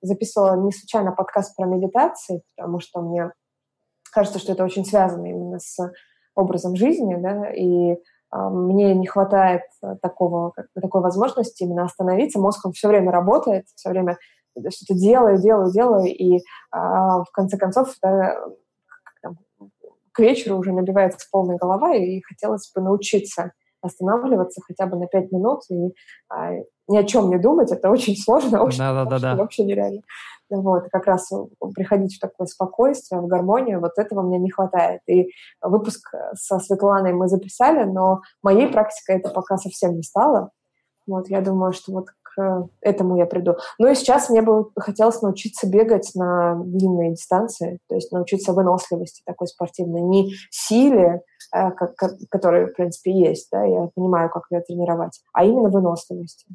записывала 0.00 0.56
не 0.56 0.72
случайно 0.72 1.12
подкаст 1.12 1.54
про 1.54 1.66
медитации, 1.66 2.42
потому 2.56 2.80
что 2.80 3.02
мне 3.02 3.30
кажется, 4.10 4.38
что 4.38 4.52
это 4.52 4.64
очень 4.64 4.86
связано 4.86 5.26
именно 5.26 5.58
с 5.58 5.76
образом 6.34 6.76
жизни, 6.76 7.16
да, 7.16 7.50
и 7.52 7.98
мне 8.32 8.94
не 8.94 9.06
хватает 9.06 9.62
э, 9.80 9.94
такого, 10.02 10.54
такой 10.74 11.02
возможности 11.02 11.62
именно 11.62 11.84
остановиться. 11.84 12.40
Мозг, 12.40 12.66
он 12.66 12.72
все 12.72 12.88
время 12.88 13.12
работает, 13.12 13.66
все 13.76 13.90
время 13.90 14.18
что-то 14.56 14.94
делаю, 14.98 15.40
делаю, 15.40 15.70
делаю, 15.70 16.06
и 16.06 16.40
а, 16.72 17.22
в 17.22 17.30
конце 17.32 17.56
концов 17.56 17.94
да, 18.02 18.36
там, 19.22 19.38
к 20.10 20.18
вечеру 20.18 20.58
уже 20.58 20.72
набивается 20.72 21.28
полная 21.30 21.58
голова, 21.58 21.94
и 21.94 22.20
хотелось 22.22 22.72
бы 22.74 22.80
научиться 22.80 23.52
останавливаться 23.84 24.60
хотя 24.66 24.86
бы 24.86 24.96
на 24.96 25.06
пять 25.06 25.30
минут 25.32 25.62
и 25.70 25.94
а, 26.28 26.52
ни 26.88 26.96
о 26.96 27.04
чем 27.04 27.30
не 27.30 27.38
думать. 27.38 27.70
Это 27.70 27.90
очень 27.90 28.16
сложно, 28.16 28.62
очень, 28.64 28.78
да, 28.78 29.04
да, 29.04 29.18
да, 29.18 29.36
вообще 29.36 29.64
нереально. 29.64 30.02
Вот, 30.50 30.84
как 30.92 31.06
раз 31.06 31.30
приходить 31.74 32.16
в 32.16 32.20
такое 32.20 32.46
спокойствие, 32.46 33.20
в 33.20 33.26
гармонию, 33.26 33.80
вот 33.80 33.92
этого 33.96 34.22
мне 34.22 34.38
не 34.38 34.50
хватает. 34.50 35.00
И 35.06 35.30
выпуск 35.62 36.10
со 36.34 36.58
Светланой 36.58 37.12
мы 37.12 37.28
записали, 37.28 37.84
но 37.84 38.20
моей 38.42 38.68
практикой 38.68 39.16
это 39.16 39.30
пока 39.30 39.56
совсем 39.56 39.96
не 39.96 40.02
стало. 40.02 40.50
Вот, 41.06 41.28
я 41.28 41.40
думаю, 41.40 41.72
что 41.72 41.92
вот 41.92 42.06
к 42.34 42.68
этому 42.80 43.16
я 43.16 43.26
приду. 43.26 43.56
Ну 43.78 43.90
и 43.90 43.94
сейчас 43.94 44.28
мне 44.28 44.42
бы 44.42 44.70
хотелось 44.76 45.22
научиться 45.22 45.68
бегать 45.68 46.10
на 46.14 46.54
длинные 46.56 47.12
дистанции, 47.12 47.78
то 47.88 47.94
есть 47.94 48.12
научиться 48.12 48.52
выносливости 48.52 49.22
такой 49.24 49.46
спортивной, 49.46 50.00
не 50.00 50.34
силе, 50.50 51.22
э, 51.54 51.70
как, 51.70 51.94
которая, 52.30 52.66
в 52.66 52.74
принципе, 52.74 53.12
есть, 53.12 53.48
да, 53.52 53.64
я 53.64 53.88
понимаю, 53.94 54.30
как 54.30 54.44
ее 54.50 54.60
тренировать, 54.60 55.20
а 55.32 55.44
именно 55.44 55.68
выносливости. 55.68 56.46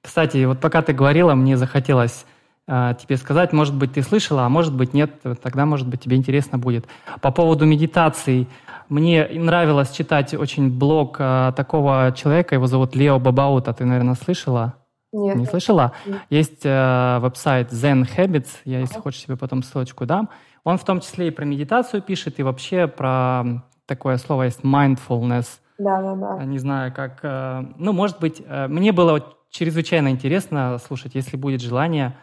Кстати, 0.00 0.44
вот 0.44 0.60
пока 0.60 0.82
ты 0.82 0.92
говорила, 0.92 1.34
мне 1.34 1.56
захотелось 1.56 2.24
э, 2.68 2.94
тебе 3.00 3.16
сказать, 3.16 3.52
может 3.52 3.74
быть, 3.74 3.94
ты 3.94 4.02
слышала, 4.02 4.42
а 4.44 4.48
может 4.48 4.74
быть, 4.74 4.94
нет, 4.94 5.10
тогда, 5.42 5.66
может 5.66 5.88
быть, 5.88 6.02
тебе 6.02 6.16
интересно 6.16 6.58
будет. 6.58 6.86
По 7.20 7.32
поводу 7.32 7.66
медитаций, 7.66 8.48
мне 8.88 9.28
нравилось 9.30 9.90
читать 9.90 10.32
очень 10.34 10.70
блог 10.70 11.16
э, 11.18 11.52
такого 11.56 12.14
человека, 12.16 12.54
его 12.54 12.66
зовут 12.66 12.94
Лео 12.94 13.18
Бабаута, 13.18 13.74
ты, 13.74 13.84
наверное, 13.84 14.14
слышала? 14.14 14.77
Нет. 15.12 15.36
Не 15.36 15.46
слышала? 15.46 15.92
Нет. 16.06 16.20
Есть 16.30 16.64
э, 16.64 17.18
веб-сайт 17.20 17.72
Zen 17.72 18.06
Habits, 18.16 18.48
я, 18.64 18.80
если 18.80 19.00
хочешь, 19.00 19.22
себе 19.22 19.36
потом 19.36 19.62
ссылочку 19.62 20.04
дам. 20.06 20.28
Он 20.64 20.76
в 20.76 20.84
том 20.84 21.00
числе 21.00 21.28
и 21.28 21.30
про 21.30 21.44
медитацию 21.44 22.02
пишет, 22.02 22.38
и 22.38 22.42
вообще 22.42 22.86
про 22.86 23.64
такое 23.86 24.18
слово 24.18 24.44
есть 24.44 24.60
mindfulness. 24.60 25.46
Да, 25.78 26.02
да, 26.02 26.14
да. 26.14 26.44
Не 26.44 26.58
знаю, 26.58 26.92
как... 26.92 27.20
Э, 27.22 27.64
ну, 27.76 27.92
может 27.92 28.20
быть, 28.20 28.42
э, 28.46 28.68
мне 28.68 28.92
было 28.92 29.24
чрезвычайно 29.50 30.08
интересно 30.08 30.78
слушать, 30.78 31.14
если 31.14 31.36
будет 31.36 31.62
желание. 31.62 32.16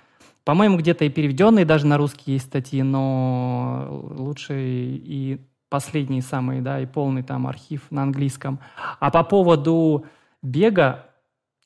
По-моему, 0.44 0.78
где-то 0.78 1.06
и 1.06 1.10
переведенные 1.10 1.66
даже 1.66 1.88
на 1.88 1.98
русский 1.98 2.34
есть 2.34 2.46
статьи, 2.46 2.84
но 2.84 3.88
лучше 3.90 4.54
и 4.60 5.42
последний 5.70 6.22
самый, 6.22 6.62
да, 6.62 6.80
и 6.80 6.86
полный 6.86 7.24
там 7.24 7.48
архив 7.48 7.82
на 7.90 8.04
английском. 8.04 8.60
А 9.00 9.10
по 9.10 9.24
поводу 9.24 10.06
бега, 10.44 11.08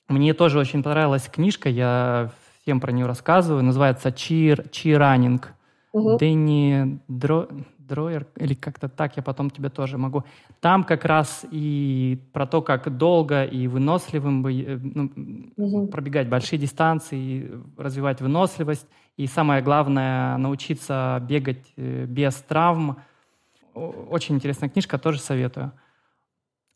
мне 0.09 0.33
тоже 0.33 0.59
очень 0.59 0.83
понравилась 0.83 1.29
книжка, 1.29 1.69
я 1.69 2.31
всем 2.61 2.79
про 2.79 2.91
нее 2.91 3.05
рассказываю, 3.05 3.63
называется 3.63 4.09
«Cheer, 4.09 4.69
Cheer 4.69 4.97
Running». 4.97 5.45
Угу. 5.91 6.17
Дэнни 6.17 6.99
Дро... 7.07 7.47
Дроер, 7.77 8.27
или 8.35 8.53
как-то 8.53 8.87
так, 8.87 9.17
я 9.17 9.23
потом 9.23 9.49
тебе 9.49 9.69
тоже 9.69 9.97
могу. 9.97 10.23
Там 10.61 10.83
как 10.83 11.05
раз 11.05 11.45
и 11.49 12.19
про 12.33 12.45
то, 12.45 12.61
как 12.61 12.95
долго 12.95 13.43
и 13.43 13.67
выносливым 13.67 14.43
бы, 14.43 14.53
э, 14.53 14.77
ну, 14.77 15.11
угу. 15.57 15.87
пробегать 15.87 16.29
большие 16.29 16.59
дистанции, 16.59 17.51
развивать 17.77 18.21
выносливость. 18.21 18.87
И 19.17 19.25
самое 19.25 19.63
главное, 19.63 20.37
научиться 20.37 21.19
бегать 21.27 21.73
э, 21.77 22.05
без 22.05 22.35
травм. 22.35 22.97
Очень 23.73 24.35
интересная 24.35 24.69
книжка, 24.69 24.99
тоже 24.99 25.19
советую. 25.19 25.71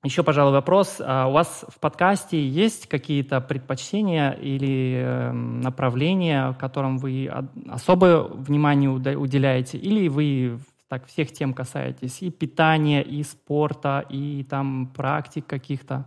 Еще, 0.03 0.21
пожалуй, 0.21 0.51
вопрос. 0.51 0.97
А 0.99 1.27
у 1.27 1.31
вас 1.31 1.63
в 1.69 1.79
подкасте 1.79 2.45
есть 2.45 2.87
какие-то 2.87 3.39
предпочтения 3.39 4.31
или 4.31 5.01
эм, 5.01 5.61
направления, 5.61 6.53
которым 6.59 6.97
вы 6.97 7.31
особое 7.69 8.19
внимание 8.19 8.89
уделяете, 8.89 9.77
или 9.77 10.09
вы 10.09 10.59
так 10.89 11.05
всех 11.05 11.31
тем 11.31 11.53
касаетесь, 11.53 12.21
и 12.21 12.29
питания, 12.29 13.01
и 13.01 13.23
спорта, 13.23 14.05
и 14.09 14.43
там 14.43 14.91
практик 14.93 15.47
каких-то? 15.47 16.03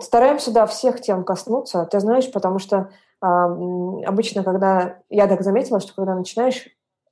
Стараемся, 0.00 0.50
да, 0.50 0.64
всех 0.64 1.02
тем 1.02 1.24
коснуться. 1.24 1.84
Ты 1.84 2.00
знаешь, 2.00 2.32
потому 2.32 2.58
что 2.58 2.90
э, 3.22 3.26
обычно, 3.26 4.42
когда... 4.42 4.96
Я 5.10 5.26
так 5.26 5.42
заметила, 5.42 5.78
что 5.78 5.92
когда 5.94 6.14
начинаешь 6.14 6.68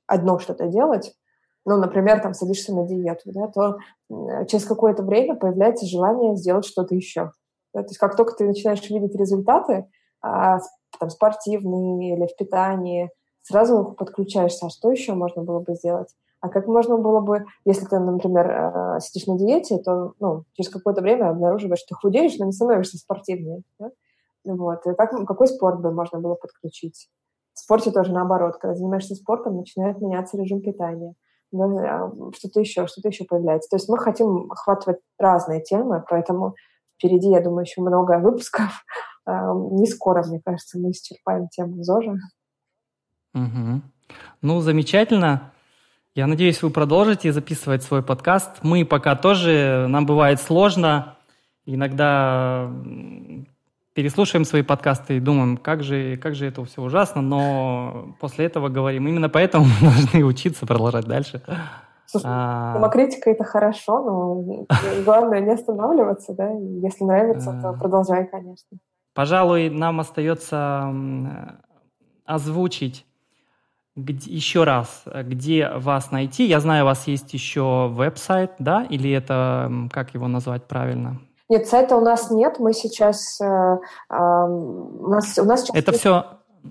одно 0.07 0.39
что-то 0.39 0.67
делать, 0.67 1.13
ну, 1.65 1.77
например, 1.77 2.19
там 2.21 2.33
садишься 2.33 2.73
на 2.73 2.85
диету, 2.85 3.31
да, 3.31 3.47
то 3.47 3.77
через 4.45 4.65
какое-то 4.65 5.03
время 5.03 5.35
появляется 5.35 5.85
желание 5.85 6.35
сделать 6.35 6.65
что-то 6.65 6.93
еще. 6.95 7.31
Да? 7.73 7.81
То 7.81 7.89
есть 7.89 7.97
как 7.97 8.15
только 8.15 8.33
ты 8.33 8.45
начинаешь 8.45 8.87
видеть 8.89 9.15
результаты, 9.15 9.87
а, 10.21 10.59
там, 10.99 11.09
спортивные 11.09 12.15
или 12.15 12.27
в 12.27 12.35
питании, 12.35 13.09
сразу 13.41 13.95
подключаешься, 13.97 14.65
а 14.65 14.69
что 14.69 14.91
еще 14.91 15.13
можно 15.13 15.43
было 15.43 15.59
бы 15.59 15.73
сделать? 15.75 16.09
А 16.41 16.49
как 16.49 16.67
можно 16.67 16.97
было 16.97 17.21
бы, 17.21 17.45
если 17.63 17.85
ты, 17.85 17.99
например, 17.99 18.49
э, 18.49 18.99
сидишь 18.99 19.27
на 19.27 19.37
диете, 19.37 19.77
то 19.77 20.13
ну, 20.19 20.43
через 20.53 20.69
какое-то 20.69 21.01
время 21.01 21.29
обнаруживаешь, 21.29 21.79
что 21.79 21.95
худеешь, 21.95 22.37
но 22.37 22.45
не 22.45 22.51
становишься 22.51 22.97
спортивнее. 22.97 23.61
Да? 23.79 23.91
Вот. 24.43 24.85
И 24.85 24.93
как, 24.93 25.25
какой 25.25 25.47
спорт 25.47 25.79
бы 25.79 25.93
можно 25.93 26.19
было 26.19 26.35
подключить? 26.35 27.07
В 27.53 27.59
спорте 27.59 27.91
тоже 27.91 28.11
наоборот. 28.11 28.57
Когда 28.57 28.75
занимаешься 28.75 29.15
спортом, 29.15 29.55
начинает 29.55 30.01
меняться 30.01 30.35
режим 30.35 30.61
питания 30.61 31.15
что-то 32.35 32.59
еще, 32.59 32.87
что-то 32.87 33.09
еще 33.09 33.25
появляется. 33.25 33.69
То 33.69 33.75
есть 33.77 33.89
мы 33.89 33.97
хотим 33.97 34.51
охватывать 34.51 34.99
разные 35.17 35.61
темы, 35.61 36.03
поэтому 36.09 36.55
впереди, 36.97 37.29
я 37.29 37.41
думаю, 37.41 37.63
еще 37.63 37.81
много 37.81 38.19
выпусков. 38.19 38.85
А, 39.25 39.53
не 39.53 39.87
скоро, 39.87 40.21
мне 40.27 40.41
кажется, 40.43 40.77
мы 40.77 40.91
исчерпаем 40.91 41.47
тему 41.47 41.81
ЗОЖа. 41.81 42.17
Угу. 43.33 43.81
Ну, 44.41 44.59
замечательно. 44.59 45.53
Я 46.13 46.27
надеюсь, 46.27 46.61
вы 46.61 46.69
продолжите 46.71 47.31
записывать 47.31 47.83
свой 47.83 48.03
подкаст. 48.03 48.57
Мы 48.63 48.83
пока 48.83 49.15
тоже, 49.15 49.87
нам 49.87 50.05
бывает 50.05 50.41
сложно. 50.41 51.15
Иногда 51.65 52.69
переслушаем 53.93 54.45
свои 54.45 54.61
подкасты 54.61 55.17
и 55.17 55.19
думаем, 55.19 55.57
как 55.57 55.83
же, 55.83 56.17
как 56.17 56.35
же 56.35 56.47
это 56.47 56.63
все 56.65 56.81
ужасно, 56.81 57.21
но 57.21 58.15
после 58.19 58.45
этого 58.45 58.69
говорим, 58.69 59.07
именно 59.07 59.29
поэтому 59.29 59.65
мы 59.65 59.89
должны 59.89 60.23
учиться 60.23 60.65
продолжать 60.65 61.05
дальше. 61.05 61.41
Слушай, 62.05 62.25
а... 62.27 62.73
самокритика 62.73 63.29
это 63.29 63.43
хорошо, 63.43 64.03
но 64.03 64.65
главное 65.05 65.39
не 65.39 65.53
останавливаться, 65.53 66.33
да, 66.33 66.49
если 66.49 67.03
нравится, 67.03 67.59
то 67.61 67.73
продолжай, 67.73 68.27
конечно. 68.27 68.77
Пожалуй, 69.13 69.69
нам 69.69 69.99
остается 69.99 70.93
озвучить 72.25 73.05
где, 73.95 74.31
еще 74.31 74.63
раз, 74.63 75.03
где 75.05 75.69
вас 75.69 76.11
найти. 76.11 76.45
Я 76.45 76.59
знаю, 76.59 76.83
у 76.83 76.87
вас 76.87 77.07
есть 77.07 77.33
еще 77.33 77.89
веб-сайт, 77.91 78.53
да, 78.57 78.83
или 78.83 79.11
это, 79.11 79.71
как 79.91 80.13
его 80.15 80.27
назвать 80.27 80.67
правильно? 80.67 81.19
Нет, 81.53 81.67
сайта 81.67 81.95
у 81.95 82.01
нас 82.01 82.31
нет. 82.31 82.57
Мы 82.57 82.73
сейчас... 82.73 83.39
Э, 83.39 83.77
э, 84.09 84.15
у 84.15 85.07
нас, 85.07 85.37
у 85.37 85.43
нас 85.43 85.61
сейчас 85.61 85.75
Это 85.75 85.91
все 85.91 86.25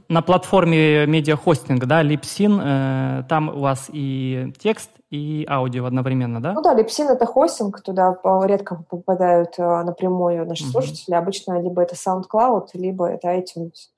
на 0.08 0.22
платформе 0.22 1.06
медиахостинга, 1.06 1.86
да, 1.86 2.02
Lipsin, 2.02 2.60
э, 2.60 3.22
там 3.28 3.48
у 3.50 3.60
вас 3.60 3.88
и 3.92 4.52
текст, 4.58 4.90
и 5.10 5.46
аудио 5.48 5.84
одновременно, 5.84 6.42
да? 6.42 6.52
Ну 6.52 6.62
да, 6.62 6.74
Lipsin— 6.74 7.08
это 7.10 7.26
хостинг, 7.26 7.80
туда 7.80 8.16
редко 8.42 8.82
попадают 8.90 9.54
э, 9.58 9.62
напрямую 9.84 10.46
наши 10.46 10.64
угу. 10.64 10.72
слушатели. 10.72 11.14
Обычно 11.14 11.62
либо 11.62 11.80
это 11.80 11.94
SoundCloud, 11.94 12.70
либо 12.74 13.06
это 13.06 13.28
iTunes. 13.28 13.92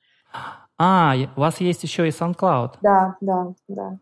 А, 0.78 1.14
у 1.34 1.40
вас 1.40 1.62
есть 1.62 1.82
еще 1.82 2.06
и 2.06 2.10
SoundCloud? 2.10 2.72
Да, 2.82 3.16
да, 3.22 3.54
да. 3.68 3.98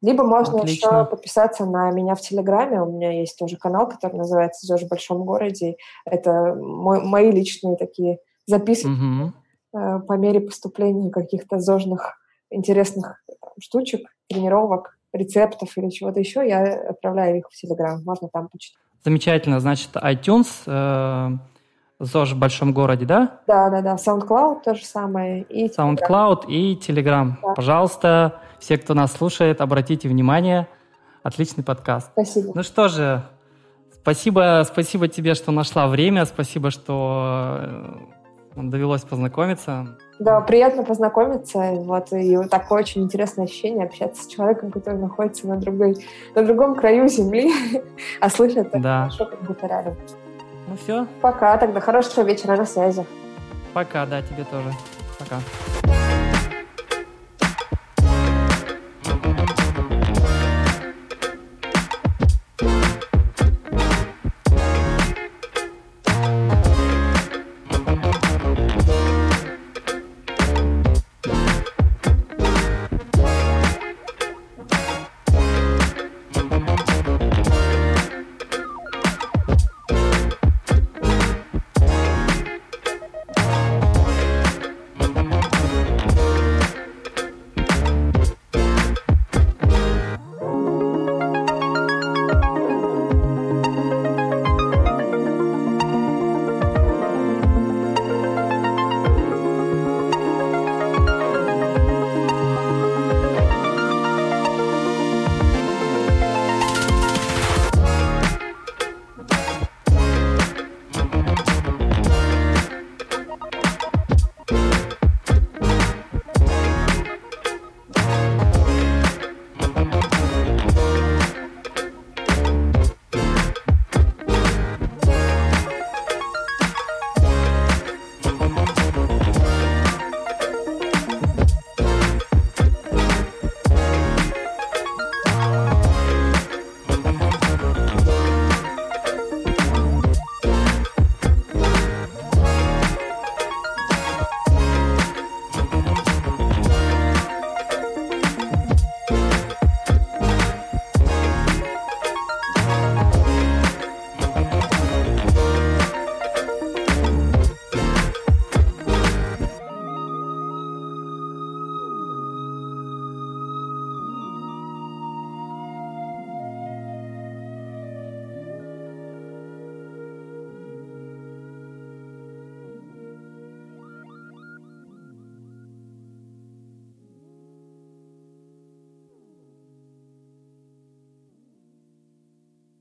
Либо 0.00 0.22
можно 0.22 0.60
Отлично. 0.60 0.86
еще 0.86 1.04
подписаться 1.06 1.64
на 1.66 1.90
меня 1.90 2.14
в 2.14 2.20
Телеграме. 2.20 2.80
У 2.80 2.92
меня 2.92 3.10
есть 3.10 3.36
тоже 3.36 3.56
канал, 3.56 3.88
который 3.88 4.16
называется 4.16 4.66
«ЗОЖ 4.66 4.84
в 4.84 4.88
большом 4.88 5.24
городе». 5.24 5.76
Это 6.04 6.54
мой, 6.54 7.02
мои 7.02 7.32
личные 7.32 7.76
такие 7.76 8.18
записки 8.46 8.86
угу. 8.86 9.32
по 9.72 10.12
мере 10.12 10.40
поступления 10.40 11.10
каких-то 11.10 11.58
зожных 11.58 12.18
интересных 12.50 13.22
штучек, 13.60 14.08
тренировок, 14.28 14.96
рецептов 15.12 15.76
или 15.76 15.90
чего-то 15.90 16.20
еще. 16.20 16.46
Я 16.46 16.90
отправляю 16.90 17.38
их 17.38 17.48
в 17.50 17.54
Телеграм. 17.54 18.02
Можно 18.04 18.28
там 18.28 18.48
почитать. 18.48 18.82
Замечательно. 19.04 19.60
Значит, 19.60 19.90
iTunes, 19.96 20.48
э, 20.66 21.38
ЗОЖ 22.00 22.32
в 22.32 22.38
большом 22.38 22.72
городе, 22.72 23.04
да? 23.06 23.40
Да, 23.46 23.70
да, 23.70 23.82
да. 23.82 23.96
SoundCloud 23.96 24.62
то 24.64 24.74
же 24.74 24.84
самое. 24.84 25.42
И 25.42 25.68
SoundCloud 25.68 26.46
и 26.46 26.76
Telegram. 26.76 27.32
Да. 27.42 27.54
Пожалуйста, 27.54 28.40
все, 28.60 28.78
кто 28.78 28.94
нас 28.94 29.12
слушает, 29.12 29.60
обратите 29.60 30.08
внимание. 30.08 30.68
Отличный 31.24 31.64
подкаст. 31.64 32.10
Спасибо. 32.12 32.52
Ну 32.54 32.62
что 32.62 32.88
же, 32.88 33.24
спасибо, 34.00 34.64
спасибо 34.66 35.08
тебе, 35.08 35.34
что 35.34 35.50
нашла 35.50 35.88
время. 35.88 36.24
Спасибо, 36.24 36.70
что 36.70 37.58
э, 37.60 38.62
довелось 38.62 39.02
познакомиться. 39.02 39.98
Да, 40.20 40.40
приятно 40.40 40.84
познакомиться. 40.84 41.58
Вот, 41.58 42.12
и 42.12 42.36
вот 42.36 42.48
такое 42.48 42.82
очень 42.82 43.02
интересное 43.02 43.46
ощущение 43.46 43.84
общаться 43.84 44.22
с 44.22 44.26
человеком, 44.28 44.70
который 44.70 45.00
находится 45.00 45.48
на, 45.48 45.56
другой, 45.56 45.96
на 46.36 46.44
другом 46.44 46.76
краю 46.76 47.08
земли, 47.08 47.50
а 48.20 48.30
слышит 48.30 48.70
да. 48.72 49.08
хорошо, 49.10 49.26
как 49.26 49.42
будто 49.42 49.66
рядом. 49.66 49.96
Ну 50.68 50.76
все. 50.76 51.06
Пока, 51.22 51.56
тогда 51.56 51.80
хорошего 51.80 52.24
вечера 52.24 52.56
на 52.56 52.66
связи. 52.66 53.06
Пока, 53.72 54.04
да, 54.06 54.20
тебе 54.22 54.44
тоже. 54.44 54.72
Пока. 55.18 55.40